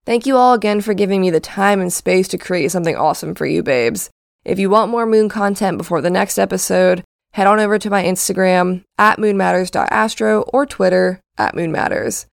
Thank 0.06 0.26
you 0.26 0.36
all 0.36 0.54
again 0.54 0.82
for 0.82 0.94
giving 0.94 1.22
me 1.22 1.30
the 1.30 1.40
time 1.40 1.80
and 1.80 1.94
space 1.94 2.28
to 2.28 2.38
create 2.38 2.70
something 2.70 2.98
awesome 2.98 3.34
for 3.34 3.46
you, 3.46 3.64
babes. 3.64 4.10
If 4.44 4.60
you 4.60 4.70
want 4.70 4.92
more 4.92 5.06
moon 5.06 5.30
content 5.30 5.78
before 5.78 6.02
the 6.02 6.10
next 6.10 6.38
episode, 6.38 7.02
head 7.34 7.48
on 7.48 7.60
over 7.60 7.80
to 7.80 7.89
my 7.89 8.04
Instagram 8.04 8.84
at 8.98 9.17
moonmatters.astro 9.17 10.41
or 10.54 10.65
Twitter 10.65 11.22
at 11.38 11.56
moonmatters. 11.56 12.26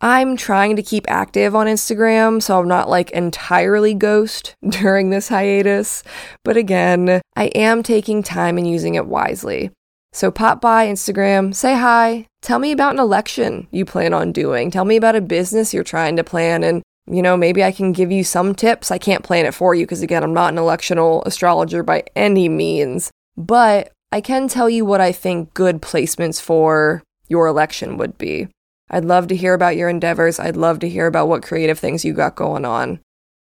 I'm 0.00 0.36
trying 0.36 0.76
to 0.76 0.82
keep 0.82 1.10
active 1.10 1.56
on 1.56 1.66
Instagram 1.66 2.40
so 2.40 2.60
I'm 2.60 2.68
not 2.68 2.88
like 2.88 3.10
entirely 3.10 3.94
ghost 3.94 4.54
during 4.68 5.10
this 5.10 5.28
hiatus, 5.28 6.04
but 6.44 6.56
again, 6.56 7.20
I 7.36 7.46
am 7.46 7.82
taking 7.82 8.22
time 8.22 8.58
and 8.58 8.70
using 8.70 8.94
it 8.94 9.06
wisely. 9.06 9.70
So 10.12 10.30
pop 10.30 10.60
by 10.60 10.86
Instagram, 10.86 11.54
say 11.54 11.74
hi, 11.74 12.26
tell 12.42 12.58
me 12.58 12.72
about 12.72 12.94
an 12.94 13.00
election 13.00 13.68
you 13.70 13.84
plan 13.84 14.14
on 14.14 14.32
doing, 14.32 14.70
tell 14.70 14.84
me 14.84 14.96
about 14.96 15.16
a 15.16 15.20
business 15.20 15.74
you're 15.74 15.84
trying 15.84 16.16
to 16.16 16.24
plan, 16.24 16.62
and 16.64 16.82
you 17.10 17.22
know, 17.22 17.36
maybe 17.36 17.64
I 17.64 17.72
can 17.72 17.92
give 17.92 18.12
you 18.12 18.22
some 18.22 18.54
tips. 18.54 18.90
I 18.90 18.98
can't 18.98 19.24
plan 19.24 19.46
it 19.46 19.54
for 19.54 19.74
you 19.74 19.84
because, 19.84 20.02
again, 20.02 20.22
I'm 20.22 20.34
not 20.34 20.52
an 20.52 20.58
electional 20.58 21.24
astrologer 21.24 21.82
by 21.82 22.04
any 22.14 22.48
means, 22.48 23.10
but 23.36 23.92
I 24.10 24.20
can 24.20 24.48
tell 24.48 24.70
you 24.70 24.84
what 24.84 25.00
I 25.00 25.12
think 25.12 25.52
good 25.52 25.82
placements 25.82 26.40
for 26.40 27.02
your 27.28 27.46
election 27.46 27.98
would 27.98 28.16
be. 28.16 28.48
I'd 28.90 29.04
love 29.04 29.26
to 29.28 29.36
hear 29.36 29.52
about 29.52 29.76
your 29.76 29.90
endeavors. 29.90 30.40
I'd 30.40 30.56
love 30.56 30.78
to 30.78 30.88
hear 30.88 31.06
about 31.06 31.28
what 31.28 31.42
creative 31.42 31.78
things 31.78 32.04
you 32.04 32.14
got 32.14 32.34
going 32.34 32.64
on. 32.64 33.00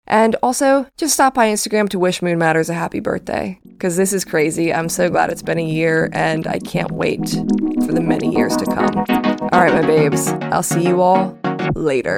And 0.05 0.35
also, 0.43 0.85
just 0.97 1.13
stop 1.13 1.33
by 1.33 1.47
Instagram 1.47 1.89
to 1.89 1.97
wish 1.97 2.21
Moon 2.21 2.37
Matters 2.37 2.69
a 2.69 2.73
happy 2.73 2.99
birthday. 2.99 3.59
Because 3.65 3.97
this 3.97 4.13
is 4.13 4.25
crazy. 4.25 4.71
I'm 4.71 4.89
so 4.89 5.09
glad 5.09 5.31
it's 5.31 5.41
been 5.41 5.57
a 5.57 5.65
year, 5.65 6.09
and 6.13 6.45
I 6.45 6.59
can't 6.59 6.91
wait 6.91 7.29
for 7.29 7.93
the 7.93 8.01
many 8.01 8.35
years 8.35 8.55
to 8.57 8.65
come. 8.65 8.97
All 9.53 9.61
right, 9.61 9.73
my 9.73 9.81
babes, 9.81 10.27
I'll 10.51 10.61
see 10.61 10.85
you 10.85 11.01
all 11.01 11.37
later. 11.73 12.17